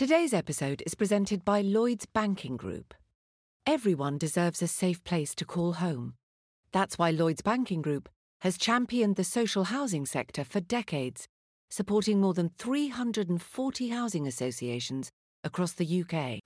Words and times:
Today's 0.00 0.32
episode 0.32 0.82
is 0.86 0.94
presented 0.94 1.44
by 1.44 1.60
Lloyds 1.60 2.06
Banking 2.06 2.56
Group. 2.56 2.94
Everyone 3.66 4.16
deserves 4.16 4.62
a 4.62 4.66
safe 4.66 5.04
place 5.04 5.34
to 5.34 5.44
call 5.44 5.74
home. 5.74 6.14
That's 6.72 6.96
why 6.96 7.10
Lloyds 7.10 7.42
Banking 7.42 7.82
Group 7.82 8.08
has 8.40 8.56
championed 8.56 9.16
the 9.16 9.24
social 9.24 9.64
housing 9.64 10.06
sector 10.06 10.42
for 10.42 10.58
decades, 10.58 11.28
supporting 11.70 12.18
more 12.18 12.32
than 12.32 12.48
340 12.56 13.88
housing 13.90 14.26
associations 14.26 15.10
across 15.44 15.72
the 15.72 15.84
UK. 15.84 16.40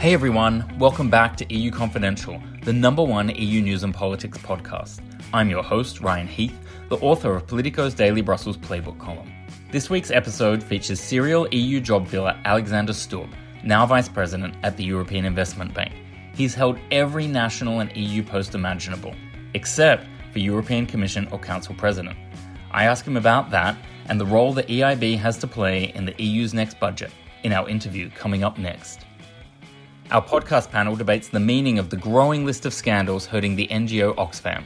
Hey 0.00 0.14
everyone, 0.14 0.78
welcome 0.78 1.10
back 1.10 1.36
to 1.36 1.54
EU 1.54 1.70
Confidential, 1.70 2.42
the 2.62 2.72
number 2.72 3.04
one 3.04 3.28
EU 3.36 3.60
news 3.60 3.82
and 3.82 3.92
politics 3.92 4.38
podcast. 4.38 5.00
I'm 5.34 5.50
your 5.50 5.62
host, 5.62 6.00
Ryan 6.00 6.26
Heath, 6.26 6.58
the 6.88 6.96
author 6.96 7.36
of 7.36 7.46
Politico's 7.46 7.92
Daily 7.92 8.22
Brussels 8.22 8.56
Playbook 8.56 8.98
column. 8.98 9.30
This 9.70 9.90
week's 9.90 10.10
episode 10.10 10.62
features 10.62 10.98
serial 10.98 11.46
EU 11.52 11.80
job 11.80 12.08
filler 12.08 12.34
Alexander 12.46 12.94
Stubb, 12.94 13.28
now 13.62 13.84
Vice 13.84 14.08
President 14.08 14.54
at 14.62 14.78
the 14.78 14.84
European 14.84 15.26
Investment 15.26 15.74
Bank. 15.74 15.92
He's 16.34 16.54
held 16.54 16.78
every 16.90 17.26
national 17.26 17.80
and 17.80 17.94
EU 17.94 18.22
post 18.22 18.54
imaginable, 18.54 19.14
except 19.52 20.06
for 20.32 20.38
European 20.38 20.86
Commission 20.86 21.28
or 21.30 21.38
Council 21.38 21.74
President. 21.74 22.16
I 22.70 22.84
ask 22.84 23.06
him 23.06 23.18
about 23.18 23.50
that 23.50 23.76
and 24.06 24.18
the 24.18 24.24
role 24.24 24.54
the 24.54 24.62
EIB 24.62 25.18
has 25.18 25.36
to 25.38 25.46
play 25.46 25.92
in 25.94 26.06
the 26.06 26.14
EU's 26.18 26.54
next 26.54 26.80
budget 26.80 27.10
in 27.42 27.52
our 27.52 27.68
interview 27.68 28.08
coming 28.10 28.44
up 28.44 28.56
next. 28.56 29.04
Our 30.10 30.22
podcast 30.22 30.70
panel 30.70 30.96
debates 30.96 31.28
the 31.28 31.38
meaning 31.38 31.78
of 31.78 31.90
the 31.90 31.98
growing 31.98 32.46
list 32.46 32.64
of 32.64 32.72
scandals 32.72 33.26
hurting 33.26 33.56
the 33.56 33.68
NGO 33.68 34.14
Oxfam, 34.14 34.64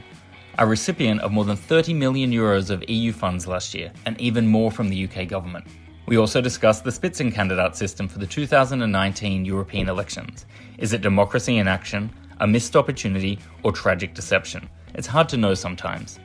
a 0.57 0.67
recipient 0.67 1.21
of 1.21 1.31
more 1.31 1.45
than 1.45 1.55
30 1.55 1.93
million 1.93 2.31
euros 2.31 2.69
of 2.69 2.83
EU 2.89 3.11
funds 3.11 3.47
last 3.47 3.73
year, 3.73 3.91
and 4.05 4.19
even 4.19 4.47
more 4.47 4.71
from 4.71 4.89
the 4.89 5.05
UK 5.05 5.27
government. 5.27 5.65
We 6.05 6.17
also 6.17 6.41
discussed 6.41 6.83
the 6.83 6.91
Spitzenkandidat 6.91 7.75
system 7.75 8.07
for 8.07 8.19
the 8.19 8.27
2019 8.27 9.45
European 9.45 9.89
elections. 9.89 10.45
Is 10.77 10.93
it 10.93 11.01
democracy 11.01 11.57
in 11.57 11.67
action, 11.67 12.09
a 12.39 12.47
missed 12.47 12.75
opportunity, 12.75 13.39
or 13.63 13.71
tragic 13.71 14.13
deception? 14.13 14.69
It's 14.95 15.07
hard 15.07 15.29
to 15.29 15.37
know 15.37 15.53
sometimes. 15.53 16.19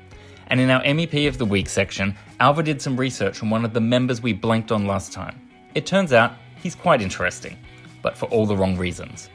And 0.49 0.61
in 0.61 0.71
our 0.71 0.83
MEP 0.83 1.29
of 1.29 1.39
the 1.39 1.45
Week 1.45 1.69
section, 1.69 2.17
Alva 2.41 2.63
did 2.63 2.83
some 2.83 2.97
research 2.97 3.43
on 3.43 3.51
one 3.51 3.65
of 3.65 3.73
the 3.73 3.81
members 3.81 4.21
we 4.23 4.33
blanked 4.33 4.73
on 4.73 4.87
last 4.87 5.13
time. 5.13 5.41
It 5.75 5.87
turns 5.87 6.13
out 6.13 6.33
he's 6.63 6.75
quite 6.75 7.03
interesting 7.03 7.57
but 8.03 8.17
for 8.17 8.27
all 8.27 8.47
the 8.47 8.57
wrong 8.57 8.77
reasons. 8.77 9.31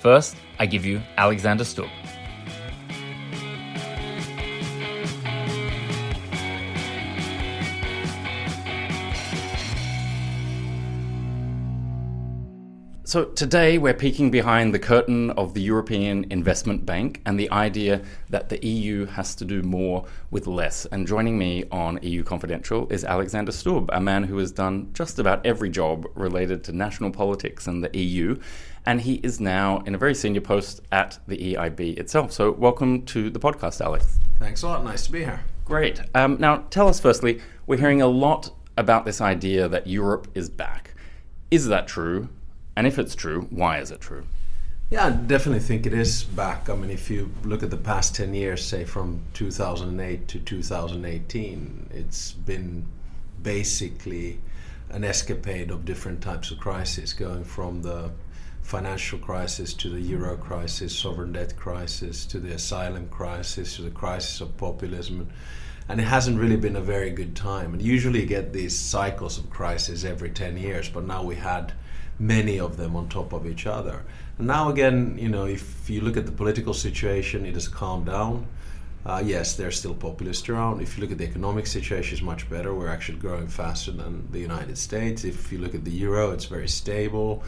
First, 0.00 0.36
I 0.58 0.66
give 0.66 0.84
you 0.84 1.00
Alexander 1.16 1.64
Stubb. 1.64 1.88
So, 13.08 13.24
today 13.24 13.78
we're 13.78 13.94
peeking 13.94 14.30
behind 14.30 14.74
the 14.74 14.78
curtain 14.78 15.30
of 15.30 15.54
the 15.54 15.62
European 15.62 16.26
Investment 16.28 16.84
Bank 16.84 17.22
and 17.24 17.40
the 17.40 17.50
idea 17.50 18.02
that 18.28 18.50
the 18.50 18.62
EU 18.62 19.06
has 19.06 19.34
to 19.36 19.46
do 19.46 19.62
more 19.62 20.04
with 20.30 20.46
less. 20.46 20.84
And 20.84 21.06
joining 21.06 21.38
me 21.38 21.64
on 21.72 21.98
EU 22.02 22.22
Confidential 22.22 22.86
is 22.90 23.04
Alexander 23.04 23.50
Stubb, 23.50 23.88
a 23.94 23.98
man 23.98 24.24
who 24.24 24.36
has 24.36 24.52
done 24.52 24.90
just 24.92 25.18
about 25.18 25.46
every 25.46 25.70
job 25.70 26.06
related 26.16 26.62
to 26.64 26.72
national 26.72 27.10
politics 27.10 27.66
and 27.66 27.82
the 27.82 27.98
EU. 27.98 28.38
And 28.84 29.00
he 29.00 29.14
is 29.22 29.40
now 29.40 29.78
in 29.86 29.94
a 29.94 29.98
very 29.98 30.14
senior 30.14 30.42
post 30.42 30.82
at 30.92 31.18
the 31.26 31.54
EIB 31.54 31.98
itself. 31.98 32.30
So, 32.30 32.52
welcome 32.52 33.06
to 33.06 33.30
the 33.30 33.40
podcast, 33.40 33.80
Alex. 33.80 34.18
Thanks 34.38 34.60
a 34.64 34.66
lot. 34.66 34.84
Nice 34.84 35.06
to 35.06 35.12
be 35.12 35.20
here. 35.20 35.40
Great. 35.64 35.98
Um, 36.14 36.36
now, 36.38 36.66
tell 36.68 36.88
us 36.88 37.00
firstly, 37.00 37.40
we're 37.66 37.78
hearing 37.78 38.02
a 38.02 38.06
lot 38.06 38.50
about 38.76 39.06
this 39.06 39.22
idea 39.22 39.66
that 39.66 39.86
Europe 39.86 40.28
is 40.34 40.50
back. 40.50 40.92
Is 41.50 41.68
that 41.68 41.88
true? 41.88 42.28
And 42.78 42.86
if 42.86 42.96
it's 42.96 43.16
true, 43.16 43.48
why 43.50 43.80
is 43.80 43.90
it 43.90 44.00
true? 44.00 44.24
Yeah, 44.88 45.06
I 45.06 45.10
definitely 45.10 45.58
think 45.58 45.84
it 45.84 45.92
is 45.92 46.22
back. 46.22 46.70
I 46.70 46.76
mean, 46.76 46.90
if 46.90 47.10
you 47.10 47.28
look 47.42 47.64
at 47.64 47.70
the 47.70 47.76
past 47.76 48.14
10 48.14 48.32
years, 48.34 48.64
say 48.64 48.84
from 48.84 49.20
2008 49.34 50.28
to 50.28 50.38
2018, 50.38 51.90
it's 51.92 52.30
been 52.34 52.86
basically 53.42 54.38
an 54.90 55.02
escapade 55.02 55.72
of 55.72 55.84
different 55.84 56.20
types 56.20 56.52
of 56.52 56.60
crises, 56.60 57.12
going 57.12 57.42
from 57.42 57.82
the 57.82 58.12
financial 58.62 59.18
crisis 59.18 59.74
to 59.74 59.88
the 59.88 60.00
euro 60.00 60.36
crisis, 60.36 60.96
sovereign 60.96 61.32
debt 61.32 61.56
crisis, 61.56 62.24
to 62.26 62.38
the 62.38 62.52
asylum 62.52 63.08
crisis, 63.08 63.74
to 63.74 63.82
the 63.82 63.90
crisis 63.90 64.40
of 64.40 64.56
populism. 64.56 65.28
And 65.88 66.00
it 66.00 66.04
hasn't 66.04 66.38
really 66.38 66.56
been 66.56 66.76
a 66.76 66.80
very 66.80 67.10
good 67.10 67.34
time. 67.34 67.72
And 67.72 67.82
usually 67.82 68.20
you 68.20 68.26
get 68.26 68.52
these 68.52 68.78
cycles 68.78 69.36
of 69.36 69.50
crisis 69.50 70.04
every 70.04 70.30
10 70.30 70.56
years, 70.56 70.88
but 70.88 71.04
now 71.04 71.24
we 71.24 71.34
had 71.34 71.72
many 72.18 72.58
of 72.58 72.76
them 72.76 72.96
on 72.96 73.08
top 73.08 73.32
of 73.32 73.46
each 73.46 73.66
other. 73.66 74.04
And 74.38 74.46
now 74.46 74.68
again, 74.68 75.16
you 75.18 75.28
know, 75.28 75.46
if 75.46 75.88
you 75.88 76.00
look 76.00 76.16
at 76.16 76.26
the 76.26 76.32
political 76.32 76.74
situation, 76.74 77.46
it 77.46 77.54
has 77.54 77.68
calmed 77.68 78.06
down. 78.06 78.46
Uh, 79.06 79.22
yes, 79.24 79.56
there's 79.56 79.78
still 79.78 79.94
populists 79.94 80.48
around. 80.48 80.82
If 80.82 80.96
you 80.96 81.02
look 81.02 81.12
at 81.12 81.18
the 81.18 81.24
economic 81.24 81.66
situation, 81.66 82.14
it's 82.14 82.22
much 82.22 82.48
better. 82.50 82.74
We're 82.74 82.88
actually 82.88 83.18
growing 83.18 83.48
faster 83.48 83.90
than 83.90 84.30
the 84.32 84.38
United 84.38 84.76
States. 84.76 85.24
If 85.24 85.50
you 85.52 85.58
look 85.58 85.74
at 85.74 85.84
the 85.84 85.90
euro, 85.90 86.32
it's 86.32 86.44
very 86.44 86.68
stable. 86.68 87.42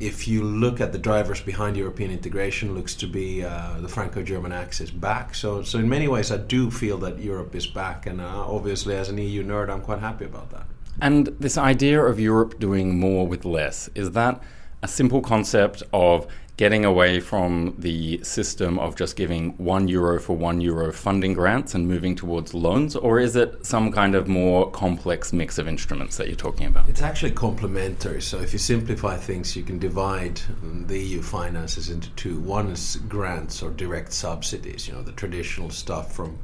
If 0.00 0.28
you 0.28 0.42
look 0.42 0.80
at 0.80 0.92
the 0.92 0.98
drivers 0.98 1.40
behind 1.40 1.76
European 1.76 2.10
integration, 2.10 2.74
looks 2.74 2.94
to 2.96 3.06
be 3.06 3.44
uh, 3.44 3.80
the 3.80 3.88
Franco-German 3.88 4.52
axis 4.52 4.90
back. 4.90 5.34
So, 5.34 5.62
so 5.62 5.78
in 5.78 5.88
many 5.88 6.08
ways, 6.08 6.30
I 6.30 6.36
do 6.36 6.70
feel 6.70 6.98
that 6.98 7.18
Europe 7.18 7.54
is 7.54 7.66
back, 7.66 8.06
and 8.06 8.20
uh, 8.20 8.44
obviously, 8.46 8.94
as 8.94 9.08
an 9.08 9.16
EU 9.16 9.42
nerd, 9.42 9.70
I'm 9.70 9.80
quite 9.80 10.00
happy 10.00 10.26
about 10.26 10.50
that. 10.50 10.66
And 11.00 11.26
this 11.38 11.58
idea 11.58 12.02
of 12.02 12.18
Europe 12.18 12.58
doing 12.58 12.98
more 12.98 13.26
with 13.26 13.44
less, 13.44 13.90
is 13.94 14.12
that 14.12 14.42
a 14.82 14.88
simple 14.88 15.20
concept 15.20 15.82
of 15.92 16.26
getting 16.56 16.86
away 16.86 17.20
from 17.20 17.74
the 17.78 18.18
system 18.24 18.78
of 18.78 18.96
just 18.96 19.14
giving 19.14 19.50
one 19.58 19.88
euro 19.88 20.18
for 20.18 20.34
one 20.34 20.58
euro 20.60 20.90
funding 20.90 21.34
grants 21.34 21.74
and 21.74 21.86
moving 21.86 22.16
towards 22.16 22.54
loans, 22.54 22.96
or 22.96 23.20
is 23.20 23.36
it 23.36 23.64
some 23.64 23.92
kind 23.92 24.14
of 24.14 24.26
more 24.26 24.70
complex 24.70 25.34
mix 25.34 25.58
of 25.58 25.68
instruments 25.68 26.16
that 26.16 26.28
you're 26.28 26.36
talking 26.36 26.66
about? 26.66 26.88
It's 26.88 27.02
actually 27.02 27.32
complementary. 27.32 28.22
So 28.22 28.40
if 28.40 28.54
you 28.54 28.58
simplify 28.58 29.16
things, 29.16 29.54
you 29.54 29.64
can 29.64 29.78
divide 29.78 30.40
the 30.86 30.98
EU 30.98 31.20
finances 31.20 31.90
into 31.90 32.08
two. 32.10 32.40
One 32.40 32.68
is 32.68 32.96
grants 33.08 33.62
or 33.62 33.70
direct 33.70 34.12
subsidies, 34.12 34.88
you 34.88 34.94
know, 34.94 35.02
the 35.02 35.12
traditional 35.12 35.68
stuff 35.68 36.14
from 36.14 36.38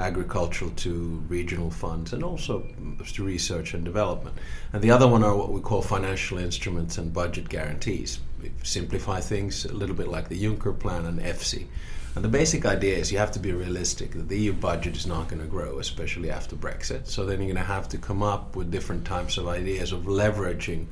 agricultural 0.00 0.70
to 0.70 1.22
regional 1.28 1.70
funds 1.70 2.14
and 2.14 2.24
also 2.24 2.64
to 3.04 3.24
research 3.24 3.74
and 3.74 3.84
development. 3.84 4.36
And 4.72 4.80
the 4.80 4.92
other 4.92 5.08
one 5.08 5.22
are 5.22 5.36
what 5.36 5.50
we 5.50 5.60
call 5.60 5.82
financial 5.82 6.38
instruments 6.38 6.96
and 6.96 7.12
budget 7.12 7.48
guarantees. 7.50 8.20
Simplify 8.62 9.20
things 9.20 9.64
a 9.64 9.72
little 9.72 9.96
bit 9.96 10.08
like 10.08 10.28
the 10.28 10.42
Juncker 10.42 10.78
plan 10.78 11.04
and 11.06 11.20
EFSI. 11.20 11.66
And 12.14 12.24
the 12.24 12.28
basic 12.28 12.66
idea 12.66 12.96
is 12.96 13.12
you 13.12 13.18
have 13.18 13.32
to 13.32 13.38
be 13.38 13.52
realistic 13.52 14.12
that 14.12 14.28
the 14.28 14.38
EU 14.38 14.52
budget 14.52 14.96
is 14.96 15.06
not 15.06 15.28
going 15.28 15.40
to 15.40 15.46
grow, 15.46 15.78
especially 15.78 16.30
after 16.30 16.56
Brexit. 16.56 17.06
So 17.06 17.24
then 17.24 17.38
you're 17.38 17.52
going 17.52 17.64
to 17.64 17.72
have 17.72 17.88
to 17.90 17.98
come 17.98 18.22
up 18.22 18.56
with 18.56 18.70
different 18.72 19.04
types 19.04 19.38
of 19.38 19.46
ideas 19.46 19.92
of 19.92 20.02
leveraging, 20.02 20.86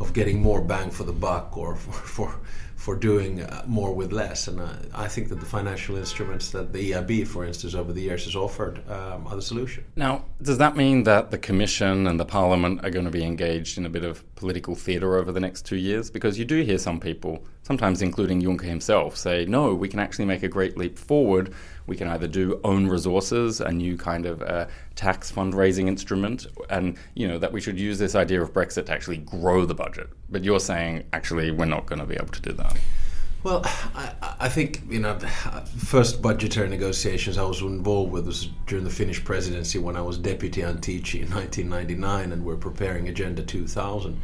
of 0.00 0.12
getting 0.12 0.40
more 0.40 0.60
bang 0.60 0.90
for 0.90 1.04
the 1.04 1.12
buck 1.12 1.56
or 1.56 1.76
for, 1.76 1.92
for 1.92 2.40
for 2.80 2.96
doing 2.96 3.42
uh, 3.42 3.62
more 3.66 3.92
with 3.94 4.10
less. 4.10 4.48
And 4.48 4.58
uh, 4.58 4.72
I 4.94 5.06
think 5.06 5.28
that 5.28 5.38
the 5.38 5.44
financial 5.44 5.96
instruments 5.96 6.50
that 6.52 6.72
the 6.72 6.92
EIB, 6.92 7.26
for 7.26 7.44
instance, 7.44 7.74
over 7.74 7.92
the 7.92 8.00
years 8.00 8.24
has 8.24 8.34
offered 8.34 8.80
um, 8.88 9.26
are 9.26 9.36
the 9.36 9.42
solution. 9.42 9.84
Now, 9.96 10.24
does 10.40 10.56
that 10.56 10.76
mean 10.76 11.02
that 11.02 11.30
the 11.30 11.36
Commission 11.36 12.06
and 12.06 12.18
the 12.18 12.24
Parliament 12.24 12.82
are 12.82 12.88
going 12.88 13.04
to 13.04 13.10
be 13.10 13.22
engaged 13.22 13.76
in 13.76 13.84
a 13.84 13.90
bit 13.90 14.02
of 14.02 14.24
political 14.34 14.74
theatre 14.74 15.16
over 15.16 15.30
the 15.30 15.40
next 15.40 15.66
two 15.66 15.76
years? 15.76 16.10
Because 16.10 16.38
you 16.38 16.46
do 16.46 16.62
hear 16.62 16.78
some 16.78 16.98
people, 16.98 17.44
sometimes 17.70 18.02
including 18.02 18.42
Juncker 18.42 18.62
himself, 18.62 19.16
say, 19.16 19.44
no, 19.44 19.72
we 19.72 19.88
can 19.88 20.00
actually 20.00 20.24
make 20.24 20.42
a 20.42 20.48
great 20.48 20.76
leap 20.76 20.98
forward. 20.98 21.54
We 21.86 21.94
can 21.94 22.08
either 22.08 22.26
do 22.26 22.60
own 22.64 22.88
resources, 22.88 23.60
a 23.60 23.70
new 23.70 23.96
kind 23.96 24.26
of 24.26 24.42
uh, 24.42 24.66
tax 24.96 25.30
fundraising 25.30 25.86
instrument, 25.86 26.48
and 26.68 26.98
you 27.14 27.28
know 27.28 27.38
that 27.38 27.52
we 27.52 27.60
should 27.60 27.78
use 27.78 27.96
this 27.96 28.16
idea 28.16 28.42
of 28.42 28.52
Brexit 28.52 28.86
to 28.86 28.92
actually 28.92 29.18
grow 29.18 29.64
the 29.64 29.74
budget. 29.74 30.08
But 30.28 30.42
you're 30.42 30.58
saying 30.58 31.04
actually 31.12 31.52
we're 31.52 31.64
not 31.64 31.86
going 31.86 32.00
to 32.00 32.06
be 32.06 32.16
able 32.16 32.32
to 32.32 32.42
do 32.42 32.52
that. 32.54 32.76
Well, 33.44 33.62
I, 33.64 34.34
I, 34.40 34.48
think 34.48 34.82
you 34.90 34.98
know, 34.98 35.16
first 35.78 36.20
budgetary 36.20 36.68
negotiations 36.68 37.38
I 37.38 37.44
was 37.44 37.62
involved 37.62 38.10
with 38.10 38.26
was 38.26 38.48
during 38.66 38.82
the 38.82 38.90
Finnish 38.90 39.22
presidency 39.22 39.78
when 39.78 39.96
I 39.96 40.02
was 40.02 40.18
deputy 40.18 40.62
Antici 40.62 41.22
in 41.22 41.30
1999, 41.30 42.32
and 42.32 42.44
we're 42.44 42.56
preparing 42.56 43.08
Agenda 43.08 43.42
2000. 43.44 44.20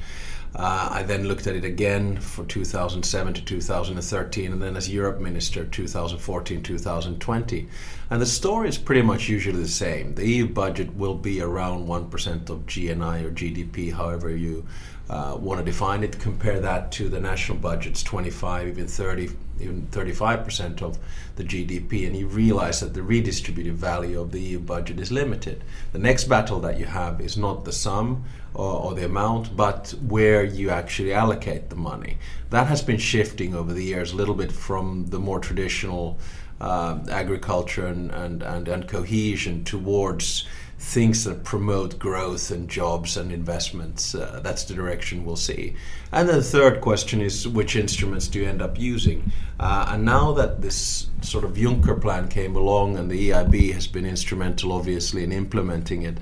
Uh, 0.56 0.88
I 0.90 1.02
then 1.02 1.28
looked 1.28 1.46
at 1.46 1.54
it 1.54 1.66
again 1.66 2.16
for 2.16 2.42
2007 2.46 3.34
to 3.34 3.44
2013, 3.44 4.52
and 4.52 4.62
then 4.62 4.74
as 4.74 4.88
Europe 4.88 5.20
Minister 5.20 5.66
2014 5.66 6.62
2020. 6.62 7.68
And 8.08 8.22
the 8.22 8.26
story 8.26 8.70
is 8.70 8.78
pretty 8.78 9.02
much 9.02 9.28
usually 9.28 9.60
the 9.60 9.68
same. 9.68 10.14
The 10.14 10.26
EU 10.26 10.48
budget 10.48 10.96
will 10.96 11.14
be 11.14 11.42
around 11.42 11.86
1% 11.86 12.48
of 12.48 12.64
GNI 12.64 13.24
or 13.24 13.30
GDP, 13.32 13.92
however 13.92 14.34
you 14.34 14.64
uh, 15.08 15.36
want 15.38 15.60
to 15.60 15.64
define 15.64 16.02
it, 16.02 16.18
compare 16.18 16.58
that 16.60 16.90
to 16.92 17.08
the 17.08 17.20
national 17.20 17.58
budget's 17.58 18.02
25, 18.02 18.68
even 18.68 18.86
30, 18.88 19.30
even 19.60 19.86
35% 19.92 20.82
of 20.82 20.98
the 21.36 21.44
GDP, 21.44 22.06
and 22.06 22.16
you 22.16 22.26
realize 22.26 22.80
that 22.80 22.92
the 22.92 23.00
redistributive 23.00 23.74
value 23.74 24.20
of 24.20 24.32
the 24.32 24.40
EU 24.40 24.58
budget 24.58 24.98
is 24.98 25.12
limited. 25.12 25.62
The 25.92 26.00
next 26.00 26.24
battle 26.24 26.58
that 26.60 26.78
you 26.78 26.86
have 26.86 27.20
is 27.20 27.36
not 27.36 27.64
the 27.64 27.72
sum 27.72 28.24
or, 28.54 28.80
or 28.80 28.94
the 28.94 29.04
amount, 29.04 29.56
but 29.56 29.94
where 30.00 30.42
you 30.42 30.70
actually 30.70 31.12
allocate 31.12 31.70
the 31.70 31.76
money. 31.76 32.18
That 32.50 32.66
has 32.66 32.82
been 32.82 32.98
shifting 32.98 33.54
over 33.54 33.72
the 33.72 33.84
years 33.84 34.12
a 34.12 34.16
little 34.16 34.34
bit 34.34 34.50
from 34.50 35.06
the 35.06 35.20
more 35.20 35.38
traditional 35.38 36.18
uh, 36.60 36.98
agriculture 37.10 37.86
and, 37.86 38.10
and, 38.10 38.42
and, 38.42 38.66
and 38.66 38.88
cohesion 38.88 39.62
towards 39.64 40.46
things 40.78 41.24
that 41.24 41.42
promote 41.42 41.98
growth 41.98 42.50
and 42.50 42.68
jobs 42.68 43.16
and 43.16 43.32
investments. 43.32 44.14
Uh, 44.14 44.40
that's 44.42 44.64
the 44.64 44.74
direction 44.74 45.24
we'll 45.24 45.36
see. 45.36 45.74
And 46.12 46.28
then 46.28 46.36
the 46.36 46.42
third 46.42 46.80
question 46.80 47.20
is 47.20 47.48
which 47.48 47.76
instruments 47.76 48.28
do 48.28 48.40
you 48.40 48.46
end 48.46 48.60
up 48.60 48.78
using? 48.78 49.32
Uh, 49.58 49.86
and 49.88 50.04
now 50.04 50.32
that 50.32 50.60
this 50.60 51.06
sort 51.22 51.44
of 51.44 51.52
Juncker 51.52 52.00
plan 52.00 52.28
came 52.28 52.56
along 52.56 52.98
and 52.98 53.10
the 53.10 53.30
EIB 53.30 53.72
has 53.72 53.86
been 53.86 54.04
instrumental, 54.04 54.72
obviously, 54.72 55.24
in 55.24 55.32
implementing 55.32 56.02
it. 56.02 56.18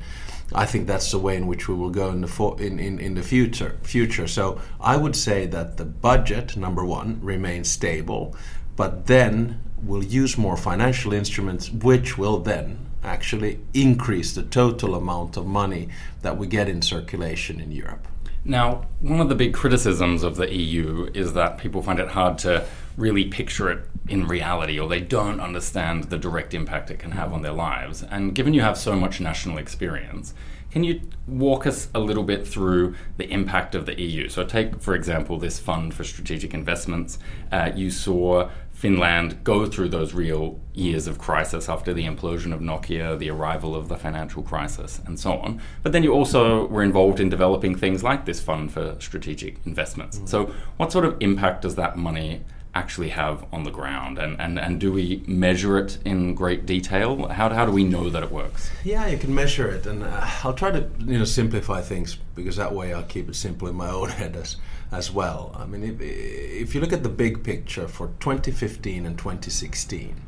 I 0.54 0.66
think 0.66 0.86
that's 0.86 1.10
the 1.10 1.18
way 1.18 1.36
in 1.36 1.48
which 1.48 1.68
we 1.68 1.74
will 1.74 1.90
go 1.90 2.10
in 2.10 2.20
the 2.20 2.28
fo- 2.28 2.54
in, 2.54 2.78
in, 2.78 3.00
in 3.00 3.14
the 3.14 3.22
future. 3.22 3.76
Future. 3.82 4.28
So 4.28 4.60
I 4.80 4.96
would 4.96 5.16
say 5.16 5.46
that 5.46 5.78
the 5.78 5.84
budget, 5.84 6.56
number 6.56 6.84
one, 6.84 7.18
remains 7.20 7.68
stable, 7.68 8.36
but 8.76 9.06
then 9.06 9.60
we'll 9.82 10.04
use 10.04 10.38
more 10.38 10.56
financial 10.56 11.12
instruments, 11.12 11.70
which 11.70 12.16
will 12.16 12.38
then 12.38 12.83
actually 13.04 13.60
increase 13.72 14.34
the 14.34 14.42
total 14.42 14.94
amount 14.94 15.36
of 15.36 15.46
money 15.46 15.88
that 16.22 16.36
we 16.38 16.46
get 16.46 16.68
in 16.68 16.82
circulation 16.82 17.60
in 17.60 17.70
Europe. 17.70 18.08
Now, 18.44 18.86
one 19.00 19.20
of 19.20 19.30
the 19.30 19.34
big 19.34 19.54
criticisms 19.54 20.22
of 20.22 20.36
the 20.36 20.54
EU 20.54 21.10
is 21.14 21.32
that 21.32 21.56
people 21.56 21.82
find 21.82 21.98
it 21.98 22.08
hard 22.08 22.36
to 22.38 22.66
really 22.96 23.24
picture 23.24 23.70
it 23.70 23.84
in 24.06 24.26
reality 24.26 24.78
or 24.78 24.86
they 24.86 25.00
don't 25.00 25.40
understand 25.40 26.04
the 26.04 26.18
direct 26.18 26.52
impact 26.52 26.90
it 26.90 26.98
can 26.98 27.12
have 27.12 27.32
on 27.32 27.40
their 27.40 27.52
lives. 27.52 28.02
And 28.02 28.34
given 28.34 28.52
you 28.52 28.60
have 28.60 28.76
so 28.76 28.96
much 28.96 29.18
national 29.18 29.56
experience, 29.56 30.34
can 30.70 30.84
you 30.84 31.00
walk 31.26 31.66
us 31.66 31.88
a 31.94 32.00
little 32.00 32.24
bit 32.24 32.46
through 32.46 32.96
the 33.16 33.30
impact 33.30 33.74
of 33.76 33.86
the 33.86 33.98
EU? 33.98 34.28
So, 34.28 34.44
take, 34.44 34.80
for 34.82 34.96
example, 34.96 35.38
this 35.38 35.60
Fund 35.60 35.94
for 35.94 36.02
Strategic 36.02 36.52
Investments. 36.52 37.18
Uh, 37.52 37.70
you 37.76 37.90
saw 37.90 38.50
Finland 38.84 39.42
go 39.44 39.64
through 39.64 39.88
those 39.88 40.12
real 40.12 40.60
years 40.75 41.06
of 41.06 41.19
crisis 41.19 41.70
after 41.70 41.94
the 41.94 42.04
implosion 42.04 42.52
of 42.52 42.60
Nokia, 42.60 43.19
the 43.19 43.31
arrival 43.31 43.75
of 43.75 43.88
the 43.88 43.96
financial 43.96 44.42
crisis, 44.42 45.00
and 45.06 45.19
so 45.19 45.38
on. 45.38 45.58
But 45.82 45.92
then 45.92 46.02
you 46.02 46.12
also 46.12 46.66
were 46.66 46.82
involved 46.82 47.19
in 47.19 47.31
developing 47.31 47.75
things 47.75 48.04
like 48.04 48.26
this 48.26 48.42
fund 48.42 48.70
for 48.70 48.94
strategic 48.98 49.56
investments. 49.64 50.19
Mm. 50.19 50.28
So, 50.28 50.54
what 50.76 50.92
sort 50.92 51.06
of 51.06 51.16
impact 51.20 51.62
does 51.62 51.76
that 51.76 51.96
money 51.96 52.42
actually 52.75 53.08
have 53.08 53.46
on 53.54 53.64
the 53.64 53.70
ground? 53.70 54.19
And, 54.19 54.38
and, 54.38 54.58
and 54.58 54.78
do 54.78 54.92
we 54.92 55.25
measure 55.26 55.78
it 55.78 55.96
in 56.04 56.34
great 56.34 56.66
detail? 56.66 57.28
How, 57.28 57.48
how 57.48 57.64
do 57.64 57.72
we 57.72 57.84
know 57.84 58.10
that 58.10 58.22
it 58.22 58.31
works? 58.31 58.70
Yeah, 58.84 59.06
you 59.06 59.16
can 59.16 59.34
measure 59.34 59.69
it. 59.70 59.86
And 59.86 60.02
uh, 60.02 60.28
I'll 60.42 60.52
try 60.52 60.70
to 60.70 60.86
you 60.98 61.19
know 61.19 61.25
simplify 61.25 61.81
things 61.81 62.19
because 62.34 62.56
that 62.56 62.75
way 62.75 62.92
I'll 62.92 63.02
keep 63.04 63.31
it 63.31 63.36
simple 63.36 63.66
in 63.66 63.76
my 63.76 63.88
own 63.88 64.10
head 64.10 64.36
as, 64.36 64.56
as 64.94 65.11
well. 65.11 65.55
I 65.58 65.67
mean, 65.67 65.82
if, 65.82 66.00
if 66.00 66.75
you 66.75 66.81
look 66.81 66.93
at 66.93 67.02
the 67.02 67.08
big 67.08 67.44
picture 67.44 67.88
for 67.88 68.08
2015 68.20 69.05
and 69.05 69.19
2016, 69.19 70.20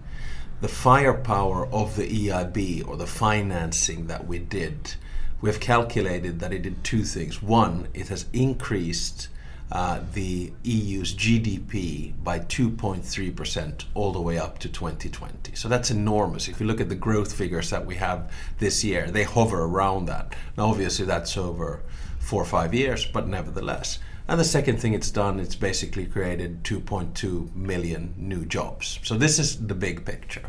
the 0.60 0.68
firepower 0.68 1.66
of 1.66 1.96
the 1.96 2.28
EIB 2.28 2.86
or 2.86 2.96
the 2.96 3.06
financing 3.06 4.06
that 4.06 4.26
we 4.26 4.38
did, 4.38 4.94
we 5.40 5.50
have 5.50 5.60
calculated 5.60 6.40
that 6.40 6.52
it 6.52 6.62
did 6.62 6.82
two 6.82 7.04
things. 7.04 7.42
One, 7.42 7.88
it 7.92 8.08
has 8.08 8.26
increased 8.32 9.28
uh, 9.70 10.00
the 10.14 10.52
EU's 10.62 11.14
GDP 11.14 12.12
by 12.22 12.38
2.3% 12.38 13.84
all 13.94 14.12
the 14.12 14.20
way 14.20 14.38
up 14.38 14.58
to 14.60 14.68
2020. 14.68 15.54
So 15.56 15.68
that's 15.68 15.90
enormous. 15.90 16.48
If 16.48 16.60
you 16.60 16.66
look 16.66 16.80
at 16.80 16.88
the 16.88 16.94
growth 16.94 17.32
figures 17.32 17.70
that 17.70 17.84
we 17.84 17.96
have 17.96 18.32
this 18.58 18.84
year, 18.84 19.10
they 19.10 19.24
hover 19.24 19.64
around 19.64 20.06
that. 20.06 20.34
Now, 20.56 20.68
obviously, 20.68 21.04
that's 21.04 21.36
over 21.36 21.82
four 22.20 22.42
or 22.42 22.46
five 22.46 22.74
years, 22.74 23.04
but 23.04 23.26
nevertheless. 23.26 23.98
And 24.28 24.40
the 24.40 24.44
second 24.44 24.80
thing 24.80 24.92
it's 24.92 25.10
done, 25.10 25.38
it's 25.38 25.54
basically 25.54 26.06
created 26.06 26.64
2.2 26.64 27.54
million 27.54 28.14
new 28.16 28.44
jobs. 28.44 28.98
So 29.04 29.16
this 29.16 29.38
is 29.38 29.66
the 29.66 29.74
big 29.74 30.04
picture. 30.04 30.42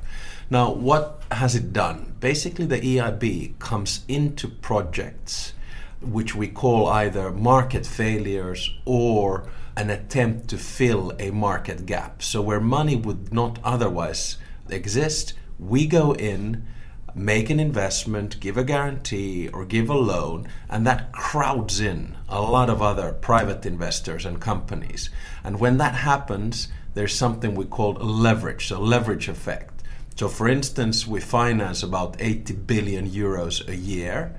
Now, 0.50 0.72
what 0.72 1.22
has 1.32 1.56
it 1.56 1.74
done? 1.74 2.16
Basically, 2.20 2.66
the 2.66 2.80
EIB 2.80 3.60
comes 3.60 4.04
into 4.08 4.48
projects 4.48 5.54
which 6.02 6.36
we 6.36 6.48
call 6.48 6.88
either 6.88 7.32
market 7.32 7.86
failures 7.86 8.72
or 8.86 9.50
an 9.76 9.90
attempt 9.90 10.48
to 10.50 10.58
fill 10.58 11.12
a 11.20 11.32
market 11.32 11.86
gap. 11.86 12.22
So, 12.22 12.42
where 12.42 12.60
money 12.60 12.96
would 12.96 13.34
not 13.34 13.60
otherwise 13.64 14.38
exist, 14.70 15.34
we 15.60 15.88
go 15.88 16.14
in, 16.14 16.66
make 17.18 17.50
an 17.50 17.60
investment, 17.60 18.40
give 18.40 18.58
a 18.58 18.64
guarantee, 18.64 19.50
or 19.50 19.66
give 19.66 19.90
a 19.90 19.98
loan, 19.98 20.48
and 20.70 20.86
that 20.86 21.12
crowds 21.12 21.80
in 21.80 22.16
a 22.30 22.42
lot 22.42 22.70
of 22.70 22.82
other 22.82 23.14
private 23.14 23.66
investors 23.66 24.26
and 24.26 24.40
companies. 24.40 25.10
And 25.44 25.60
when 25.60 25.78
that 25.78 25.96
happens, 25.96 26.68
there's 26.94 27.16
something 27.16 27.56
we 27.56 27.66
call 27.66 27.94
leverage, 27.94 28.68
so 28.68 28.80
leverage 28.80 29.28
effect. 29.28 29.84
So, 30.16 30.28
for 30.28 30.48
instance, 30.48 31.06
we 31.06 31.20
finance 31.20 31.84
about 31.84 32.18
80 32.20 32.54
billion 32.54 33.10
euros 33.10 33.68
a 33.68 33.76
year 33.76 34.36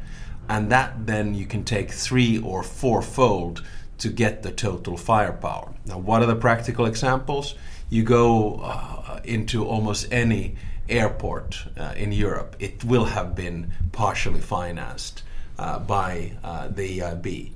and 0.49 0.71
that 0.73 1.07
then 1.07 1.35
you 1.35 1.47
can 1.47 1.63
take 1.63 1.91
three 1.91 2.39
or 2.39 2.63
fourfold 2.63 3.63
to 3.99 4.09
get 4.09 4.43
the 4.43 4.51
total 4.51 4.97
firepower. 4.97 5.75
Now, 5.85 5.99
what 5.99 6.23
are 6.23 6.27
the 6.27 6.37
practical 6.37 6.87
examples? 6.87 7.55
You 7.91 8.03
go 8.03 8.61
uh, 8.63 9.21
into 9.25 9.67
almost 9.67 10.07
any 10.11 10.57
airport 10.88 11.64
uh, 11.76 11.94
in 11.96 12.12
Europe, 12.12 12.56
it 12.58 12.85
will 12.85 13.05
have 13.05 13.35
been 13.35 13.73
partially 13.93 14.40
financed 14.40 15.23
uh, 15.58 15.79
by 15.79 16.32
uh, 16.44 16.69
the 16.69 16.98
EIB. 16.98 17.53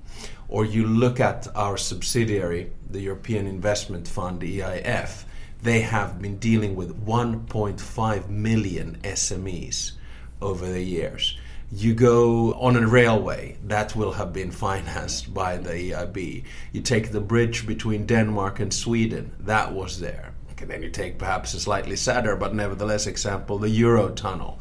Or 0.49 0.65
you 0.65 0.87
look 0.87 1.19
at 1.21 1.47
our 1.57 1.77
subsidiary, 1.77 2.71
the 2.91 3.01
European 3.01 3.47
Investment 3.47 4.07
Fund, 4.07 4.43
EIF, 4.43 5.25
they 5.63 5.81
have 5.81 6.21
been 6.21 6.39
dealing 6.39 6.77
with 6.77 7.07
1.5 7.07 8.29
million 8.29 8.99
SMEs 9.03 9.93
over 10.41 10.67
the 10.67 10.83
years 10.83 11.39
you 11.75 11.95
go 11.95 12.53
on 12.55 12.77
a 12.77 12.87
railway 12.87 13.57
that 13.65 13.97
will 13.97 14.13
have 14.13 14.31
been 14.31 14.51
financed 14.51 15.33
by 15.33 15.57
the 15.57 15.71
EIB. 15.71 16.45
You 16.71 16.83
take 16.83 17.13
the 17.13 17.21
bridge 17.21 17.67
between 17.67 18.05
Denmark 18.05 18.61
and 18.61 18.73
Sweden 18.75 19.33
that 19.41 19.73
was 19.73 19.99
there. 19.99 20.32
Then 20.65 20.83
you 20.83 20.91
take 20.91 21.19
perhaps 21.19 21.55
a 21.55 21.61
slightly 21.61 21.97
sadder 21.97 22.37
but 22.37 22.55
nevertheless 22.55 23.07
example, 23.07 23.59
the 23.59 23.69
Eurotunnel. 23.69 24.59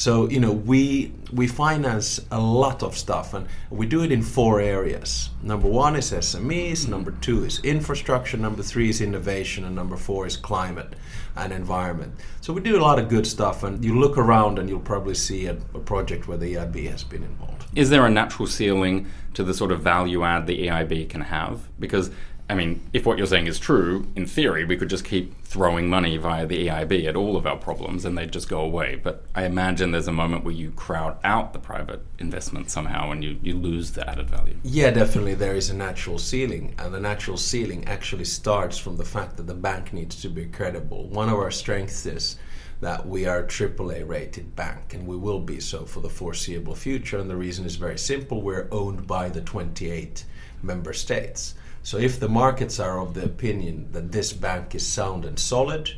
So 0.00 0.30
you 0.30 0.40
know 0.40 0.52
we 0.52 1.12
we 1.30 1.46
finance 1.46 2.20
a 2.30 2.40
lot 2.40 2.82
of 2.82 2.96
stuff, 2.96 3.34
and 3.34 3.46
we 3.68 3.84
do 3.84 4.02
it 4.02 4.10
in 4.10 4.22
four 4.22 4.58
areas. 4.58 5.28
Number 5.42 5.68
one 5.68 5.94
is 5.94 6.10
SMEs. 6.10 6.72
Mm-hmm. 6.72 6.90
Number 6.90 7.10
two 7.20 7.44
is 7.44 7.60
infrastructure. 7.62 8.38
Number 8.38 8.62
three 8.62 8.88
is 8.88 9.02
innovation, 9.02 9.66
and 9.66 9.74
number 9.74 9.98
four 9.98 10.26
is 10.26 10.38
climate 10.38 10.94
and 11.36 11.52
environment. 11.52 12.14
So 12.40 12.54
we 12.54 12.62
do 12.62 12.78
a 12.78 12.82
lot 12.82 12.98
of 12.98 13.10
good 13.10 13.26
stuff, 13.26 13.62
and 13.62 13.84
you 13.84 13.98
look 13.98 14.16
around 14.16 14.58
and 14.58 14.70
you'll 14.70 14.80
probably 14.80 15.14
see 15.14 15.44
a, 15.46 15.52
a 15.74 15.80
project 15.80 16.26
where 16.26 16.38
the 16.38 16.54
EIB 16.54 16.90
has 16.90 17.04
been 17.04 17.22
involved. 17.22 17.66
Is 17.76 17.90
there 17.90 18.06
a 18.06 18.10
natural 18.10 18.48
ceiling 18.48 19.06
to 19.34 19.44
the 19.44 19.54
sort 19.54 19.70
of 19.70 19.80
value 19.80 20.24
add 20.24 20.46
the 20.46 20.66
EIB 20.66 21.10
can 21.10 21.20
have? 21.20 21.68
Because 21.78 22.10
I 22.50 22.54
mean, 22.54 22.82
if 22.92 23.06
what 23.06 23.16
you're 23.16 23.28
saying 23.28 23.46
is 23.46 23.60
true, 23.60 24.08
in 24.16 24.26
theory, 24.26 24.64
we 24.64 24.76
could 24.76 24.90
just 24.90 25.04
keep 25.04 25.40
throwing 25.44 25.88
money 25.88 26.16
via 26.16 26.46
the 26.46 26.66
EIB 26.66 27.06
at 27.06 27.14
all 27.14 27.36
of 27.36 27.46
our 27.46 27.56
problems 27.56 28.04
and 28.04 28.18
they'd 28.18 28.32
just 28.32 28.48
go 28.48 28.60
away. 28.60 28.96
But 29.00 29.24
I 29.36 29.44
imagine 29.44 29.92
there's 29.92 30.08
a 30.08 30.12
moment 30.12 30.42
where 30.42 30.52
you 30.52 30.72
crowd 30.72 31.16
out 31.22 31.52
the 31.52 31.60
private 31.60 32.04
investment 32.18 32.68
somehow 32.68 33.12
and 33.12 33.22
you, 33.22 33.38
you 33.40 33.54
lose 33.54 33.92
the 33.92 34.08
added 34.10 34.28
value. 34.28 34.56
Yeah, 34.64 34.90
definitely. 34.90 35.34
There 35.34 35.54
is 35.54 35.70
a 35.70 35.76
natural 35.76 36.18
ceiling. 36.18 36.74
And 36.76 36.92
the 36.92 36.98
natural 36.98 37.36
ceiling 37.36 37.84
actually 37.84 38.24
starts 38.24 38.78
from 38.78 38.96
the 38.96 39.04
fact 39.04 39.36
that 39.36 39.46
the 39.46 39.54
bank 39.54 39.92
needs 39.92 40.20
to 40.22 40.28
be 40.28 40.46
credible. 40.46 41.06
One 41.06 41.28
of 41.28 41.36
our 41.36 41.52
strengths 41.52 42.04
is 42.04 42.36
that 42.80 43.06
we 43.06 43.26
are 43.26 43.40
a 43.40 43.46
AAA 43.46 44.08
rated 44.08 44.56
bank 44.56 44.94
and 44.94 45.06
we 45.06 45.16
will 45.16 45.40
be 45.40 45.60
so 45.60 45.84
for 45.84 46.00
the 46.00 46.08
foreseeable 46.08 46.74
future. 46.74 47.18
And 47.18 47.28
the 47.28 47.36
reason 47.36 47.66
is 47.66 47.76
very 47.76 47.98
simple 47.98 48.40
we're 48.40 48.68
owned 48.70 49.06
by 49.06 49.28
the 49.28 49.42
28 49.42 50.24
member 50.62 50.92
states. 50.92 51.54
So 51.82 51.98
if 51.98 52.20
the 52.20 52.28
markets 52.28 52.78
are 52.78 53.00
of 53.00 53.14
the 53.14 53.24
opinion 53.24 53.88
that 53.92 54.12
this 54.12 54.32
bank 54.32 54.74
is 54.74 54.86
sound 54.86 55.24
and 55.24 55.38
solid, 55.38 55.90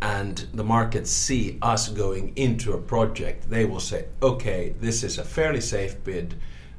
and 0.00 0.46
the 0.52 0.64
markets 0.64 1.10
see 1.10 1.58
us 1.62 1.88
going 1.88 2.32
into 2.36 2.72
a 2.72 2.78
project, 2.78 3.48
they 3.48 3.64
will 3.64 3.80
say, 3.80 4.06
okay, 4.22 4.74
this 4.80 5.02
is 5.02 5.18
a 5.18 5.24
fairly 5.24 5.60
safe 5.60 6.02
bid, 6.04 6.34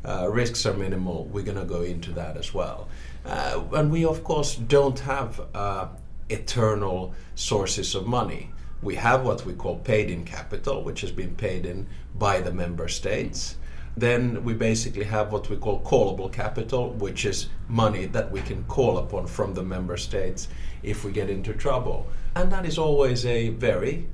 uh, 0.06 0.30
risks 0.30 0.66
are 0.66 0.74
minimal, 0.74 1.26
we're 1.26 1.44
going 1.44 1.58
to 1.58 1.66
go 1.66 1.82
into 1.82 2.12
that 2.12 2.38
as 2.38 2.54
well. 2.54 2.88
Uh, 3.26 3.64
and 3.74 3.92
we, 3.92 4.06
of 4.06 4.24
course, 4.24 4.56
don't 4.56 5.00
have 5.00 5.42
uh, 5.54 5.88
eternal 6.30 7.14
sources 7.36 7.96
of 7.96 8.06
money. 8.06 8.52
We 8.82 8.96
have 8.96 9.26
what 9.26 9.46
we 9.46 9.54
call 9.54 9.78
paid 9.78 10.10
in 10.10 10.24
capital, 10.24 10.84
which 10.84 11.02
has 11.02 11.12
been 11.12 11.36
paid 11.36 11.66
in 11.66 11.88
by 12.18 12.42
the 12.42 12.54
member 12.54 12.88
states. 12.88 13.58
Then 13.96 14.44
we 14.44 14.54
basically 14.54 15.06
have 15.06 15.32
what 15.32 15.50
we 15.50 15.58
call 15.58 15.82
callable 15.82 16.32
capital, 16.32 16.92
which 16.92 17.26
is 17.26 17.50
money 17.68 18.06
that 18.06 18.32
we 18.32 18.42
can 18.42 18.64
call 18.66 19.00
upon 19.00 19.26
from 19.26 19.56
the 19.56 19.64
member 19.64 19.98
states 19.98 20.48
if 20.84 21.04
we 21.04 21.12
get 21.12 21.32
into 21.32 21.54
trouble. 21.54 22.06
And 22.36 22.52
that 22.52 22.66
is 22.66 22.78
always 22.78 23.26
a 23.26 23.50
very 23.50 24.08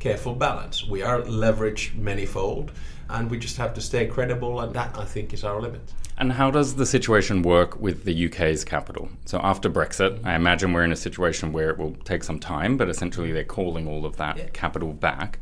careful 0.00 0.34
balance. 0.34 0.84
We 0.84 1.02
are 1.02 1.20
leveraged 1.22 1.94
manyfold, 1.94 2.70
and 3.08 3.30
we 3.30 3.38
just 3.38 3.56
have 3.58 3.74
to 3.74 3.80
stay 3.80 4.06
credible, 4.06 4.60
and 4.60 4.74
that 4.74 4.98
I 4.98 5.04
think 5.04 5.32
is 5.32 5.44
our 5.44 5.60
limit. 5.60 5.82
And 6.18 6.32
how 6.32 6.50
does 6.50 6.74
the 6.74 6.84
situation 6.84 7.42
work 7.42 7.80
with 7.80 8.04
the 8.04 8.26
UK's 8.26 8.64
capital? 8.64 9.08
So 9.24 9.40
after 9.42 9.70
Brexit, 9.70 10.20
I 10.24 10.34
imagine 10.34 10.72
we're 10.72 10.84
in 10.84 10.92
a 10.92 10.96
situation 10.96 11.52
where 11.52 11.70
it 11.70 11.78
will 11.78 11.94
take 12.04 12.24
some 12.24 12.38
time, 12.38 12.76
but 12.76 12.88
essentially 12.88 13.32
they're 13.32 13.44
calling 13.44 13.86
all 13.86 14.04
of 14.04 14.16
that 14.16 14.36
yeah. 14.36 14.48
capital 14.52 14.92
back. 14.92 15.38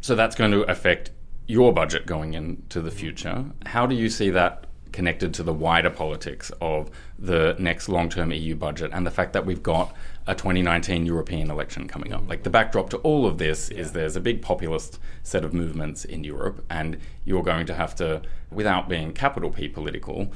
So 0.00 0.14
that's 0.14 0.34
going 0.34 0.52
to 0.52 0.62
affect 0.62 1.10
your 1.46 1.72
budget 1.72 2.06
going 2.06 2.34
into 2.34 2.80
the 2.80 2.90
future. 2.90 3.44
How 3.66 3.86
do 3.86 3.94
you 3.94 4.08
see 4.08 4.30
that 4.30 4.64
connected 4.90 5.34
to 5.34 5.42
the 5.42 5.52
wider 5.52 5.90
politics 5.90 6.50
of 6.60 6.90
the 7.18 7.54
next 7.58 7.88
long 7.88 8.08
term 8.08 8.32
EU 8.32 8.56
budget 8.56 8.90
and 8.92 9.06
the 9.06 9.10
fact 9.10 9.32
that 9.34 9.46
we've 9.46 9.62
got 9.62 9.94
a 10.26 10.34
2019 10.34 11.06
European 11.06 11.50
election 11.50 11.86
coming 11.86 12.12
up. 12.12 12.28
Like 12.28 12.42
the 12.42 12.50
backdrop 12.50 12.90
to 12.90 12.96
all 12.98 13.26
of 13.26 13.38
this 13.38 13.70
yeah. 13.70 13.78
is 13.78 13.92
there's 13.92 14.16
a 14.16 14.20
big 14.20 14.42
populist 14.42 14.98
set 15.22 15.44
of 15.44 15.54
movements 15.54 16.04
in 16.04 16.24
Europe, 16.24 16.64
and 16.68 16.98
you're 17.24 17.42
going 17.42 17.66
to 17.66 17.74
have 17.74 17.94
to, 17.96 18.22
without 18.50 18.88
being 18.88 19.12
capital 19.12 19.50
P 19.50 19.68
political, 19.68 20.26
mm. 20.26 20.32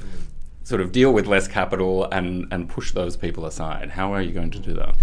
sort 0.63 0.81
of 0.81 0.91
deal 0.91 1.11
with 1.11 1.27
less 1.27 1.47
capital 1.47 2.05
and, 2.11 2.47
and 2.51 2.69
push 2.69 2.91
those 2.91 3.17
people 3.17 3.45
aside. 3.45 3.91
How 3.91 4.13
are 4.13 4.21
you 4.21 4.31
going 4.31 4.51
to 4.51 4.59
do 4.59 4.73
that? 4.73 4.95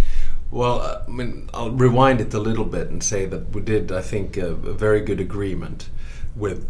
Well, 0.51 0.81
uh, 0.81 1.03
I 1.07 1.11
mean, 1.11 1.51
I'll 1.53 1.71
rewind 1.71 2.21
it 2.23 2.33
a 2.33 2.39
little 2.39 2.65
bit 2.65 2.89
and 2.89 3.03
say 3.03 3.27
that 3.27 3.51
we 3.51 3.61
did, 3.61 3.93
I 3.93 4.01
think, 4.01 4.39
a, 4.39 4.49
a 4.49 4.73
very 4.73 5.01
good 5.01 5.21
agreement 5.21 5.91
with 6.35 6.67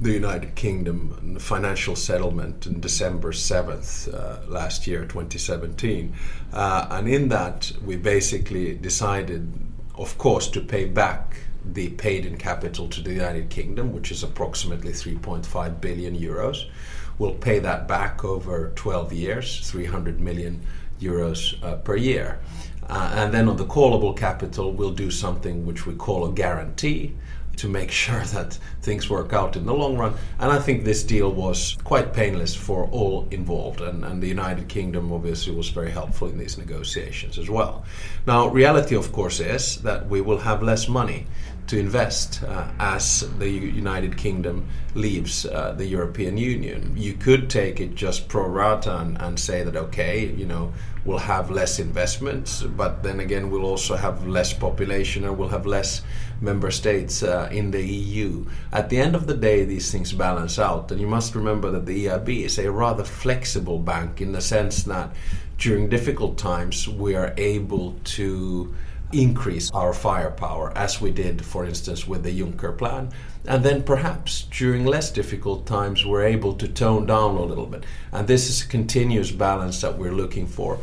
the 0.00 0.12
United 0.12 0.54
Kingdom 0.54 1.38
financial 1.38 1.94
settlement 1.94 2.66
on 2.66 2.80
December 2.80 3.32
7th 3.32 4.12
uh, 4.12 4.50
last 4.50 4.86
year, 4.86 5.02
2017. 5.02 6.14
Uh, 6.52 6.86
and 6.90 7.06
in 7.06 7.28
that, 7.28 7.70
we 7.84 7.96
basically 7.96 8.74
decided, 8.74 9.52
of 9.96 10.16
course, 10.16 10.48
to 10.48 10.60
pay 10.62 10.86
back 10.86 11.36
the 11.72 11.90
paid 11.90 12.24
in 12.24 12.38
capital 12.38 12.88
to 12.88 13.02
the 13.02 13.12
United 13.12 13.50
Kingdom, 13.50 13.92
which 13.92 14.10
is 14.10 14.22
approximately 14.22 14.92
3.5 14.92 15.80
billion 15.82 16.16
euros. 16.16 16.70
We'll 17.18 17.34
pay 17.34 17.58
that 17.58 17.86
back 17.86 18.24
over 18.24 18.72
12 18.76 19.12
years, 19.12 19.70
300 19.70 20.18
million 20.18 20.62
euros 20.98 21.62
uh, 21.62 21.76
per 21.76 21.96
year. 21.96 22.40
Uh, 22.88 23.12
and 23.16 23.34
then 23.34 23.48
on 23.48 23.56
the 23.58 23.66
callable 23.66 24.16
capital, 24.16 24.72
we'll 24.72 24.90
do 24.90 25.10
something 25.10 25.66
which 25.66 25.84
we 25.84 25.94
call 25.94 26.24
a 26.24 26.32
guarantee 26.32 27.14
to 27.60 27.68
make 27.68 27.90
sure 27.90 28.20
that 28.20 28.58
things 28.80 29.10
work 29.10 29.34
out 29.34 29.54
in 29.54 29.66
the 29.66 29.74
long 29.74 29.96
run. 29.98 30.14
And 30.38 30.50
I 30.50 30.58
think 30.58 30.84
this 30.84 31.02
deal 31.02 31.30
was 31.30 31.76
quite 31.84 32.14
painless 32.14 32.54
for 32.54 32.88
all 32.90 33.28
involved. 33.30 33.82
And, 33.82 34.02
and 34.04 34.22
the 34.22 34.28
United 34.28 34.68
Kingdom 34.68 35.12
obviously 35.12 35.54
was 35.54 35.68
very 35.68 35.90
helpful 35.90 36.28
in 36.28 36.38
these 36.38 36.56
negotiations 36.56 37.38
as 37.38 37.50
well. 37.50 37.84
Now, 38.26 38.48
reality, 38.48 38.96
of 38.96 39.12
course, 39.12 39.40
is 39.40 39.82
that 39.82 40.08
we 40.08 40.22
will 40.22 40.38
have 40.38 40.62
less 40.62 40.88
money 40.88 41.26
to 41.66 41.78
invest 41.78 42.42
uh, 42.42 42.68
as 42.80 43.30
the 43.38 43.48
United 43.48 44.16
Kingdom 44.16 44.66
leaves 44.94 45.46
uh, 45.46 45.72
the 45.72 45.86
European 45.86 46.36
Union. 46.36 46.94
You 46.96 47.14
could 47.14 47.48
take 47.48 47.80
it 47.80 47.94
just 47.94 48.26
pro 48.26 48.48
rata 48.48 48.98
and, 48.98 49.20
and, 49.22 49.38
say 49.38 49.62
that, 49.62 49.76
okay, 49.76 50.26
you 50.26 50.46
know, 50.46 50.72
we'll 51.04 51.18
have 51.18 51.48
less 51.48 51.78
investments, 51.78 52.62
but 52.62 53.04
then 53.04 53.20
again, 53.20 53.50
we'll 53.50 53.64
also 53.64 53.94
have 53.94 54.26
less 54.26 54.52
population 54.52 55.24
or 55.24 55.32
we'll 55.32 55.48
have 55.48 55.64
less 55.64 56.02
member 56.40 56.70
states 56.70 57.22
uh, 57.22 57.48
in 57.52 57.70
the 57.70 57.82
EU. 57.82 58.46
At 58.72 58.88
the 58.88 58.98
end 58.98 59.14
of 59.14 59.26
the 59.26 59.36
day, 59.36 59.64
these 59.64 59.90
things 59.90 60.12
balance 60.12 60.58
out. 60.58 60.90
And 60.90 61.00
you 61.00 61.06
must 61.06 61.34
remember 61.34 61.70
that 61.70 61.86
the 61.86 62.06
EIB 62.06 62.44
is 62.44 62.58
a 62.58 62.70
rather 62.70 63.04
flexible 63.04 63.78
bank 63.78 64.20
in 64.20 64.32
the 64.32 64.40
sense 64.40 64.84
that 64.84 65.10
during 65.58 65.88
difficult 65.88 66.38
times, 66.38 66.88
we 66.88 67.14
are 67.14 67.34
able 67.36 67.94
to 68.04 68.74
increase 69.12 69.70
our 69.72 69.92
firepower, 69.92 70.72
as 70.76 71.00
we 71.00 71.10
did, 71.10 71.44
for 71.44 71.64
instance, 71.64 72.06
with 72.06 72.22
the 72.22 72.40
Juncker 72.40 72.76
plan. 72.76 73.10
And 73.46 73.64
then 73.64 73.82
perhaps 73.82 74.42
during 74.50 74.84
less 74.84 75.10
difficult 75.10 75.66
times, 75.66 76.04
we're 76.04 76.24
able 76.24 76.54
to 76.54 76.68
tone 76.68 77.06
down 77.06 77.36
a 77.36 77.42
little 77.42 77.66
bit. 77.66 77.84
And 78.12 78.28
this 78.28 78.48
is 78.48 78.62
a 78.62 78.68
continuous 78.68 79.30
balance 79.30 79.80
that 79.80 79.98
we're 79.98 80.12
looking 80.12 80.46
for. 80.46 80.78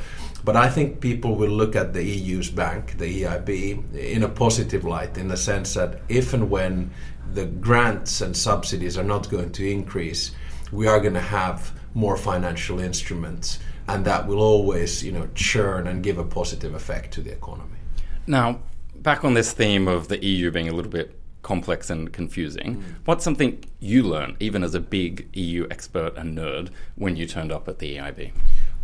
But 0.47 0.55
I 0.55 0.69
think 0.69 1.01
people 1.01 1.35
will 1.35 1.49
look 1.49 1.75
at 1.75 1.91
the 1.91 2.01
EU's 2.01 2.49
bank, 2.49 2.97
the 2.97 3.23
EIB, 3.23 3.93
in 3.93 4.23
a 4.23 4.29
positive 4.29 4.85
light, 4.85 5.17
in 5.17 5.27
the 5.27 5.35
sense 5.35 5.73
that 5.73 5.99
if 6.07 6.33
and 6.33 6.49
when 6.49 6.89
the 7.33 7.47
grants 7.47 8.21
and 8.21 8.33
subsidies 8.33 8.97
are 8.97 9.03
not 9.03 9.29
going 9.29 9.51
to 9.51 9.69
increase, 9.69 10.31
we 10.71 10.87
are 10.87 11.01
going 11.01 11.15
to 11.15 11.19
have 11.19 11.77
more 11.95 12.15
financial 12.15 12.79
instruments, 12.79 13.59
and 13.89 14.05
that 14.05 14.25
will 14.25 14.39
always, 14.39 15.03
you 15.03 15.11
know, 15.11 15.27
churn 15.35 15.85
and 15.85 16.01
give 16.01 16.17
a 16.17 16.23
positive 16.23 16.73
effect 16.73 17.13
to 17.15 17.21
the 17.21 17.33
economy. 17.33 17.79
Now, 18.25 18.61
back 18.95 19.25
on 19.25 19.33
this 19.33 19.51
theme 19.51 19.89
of 19.89 20.07
the 20.07 20.25
EU 20.25 20.49
being 20.49 20.69
a 20.69 20.73
little 20.73 20.89
bit 20.89 21.19
complex 21.41 21.89
and 21.89 22.13
confusing, 22.13 22.77
mm. 22.77 22.83
what's 23.03 23.25
something 23.25 23.61
you 23.81 24.01
learned, 24.01 24.37
even 24.39 24.63
as 24.63 24.73
a 24.75 24.79
big 24.79 25.27
EU 25.33 25.67
expert 25.69 26.15
and 26.15 26.37
nerd, 26.37 26.69
when 26.95 27.17
you 27.17 27.27
turned 27.27 27.51
up 27.51 27.67
at 27.67 27.79
the 27.79 27.97
EIB? 27.97 28.31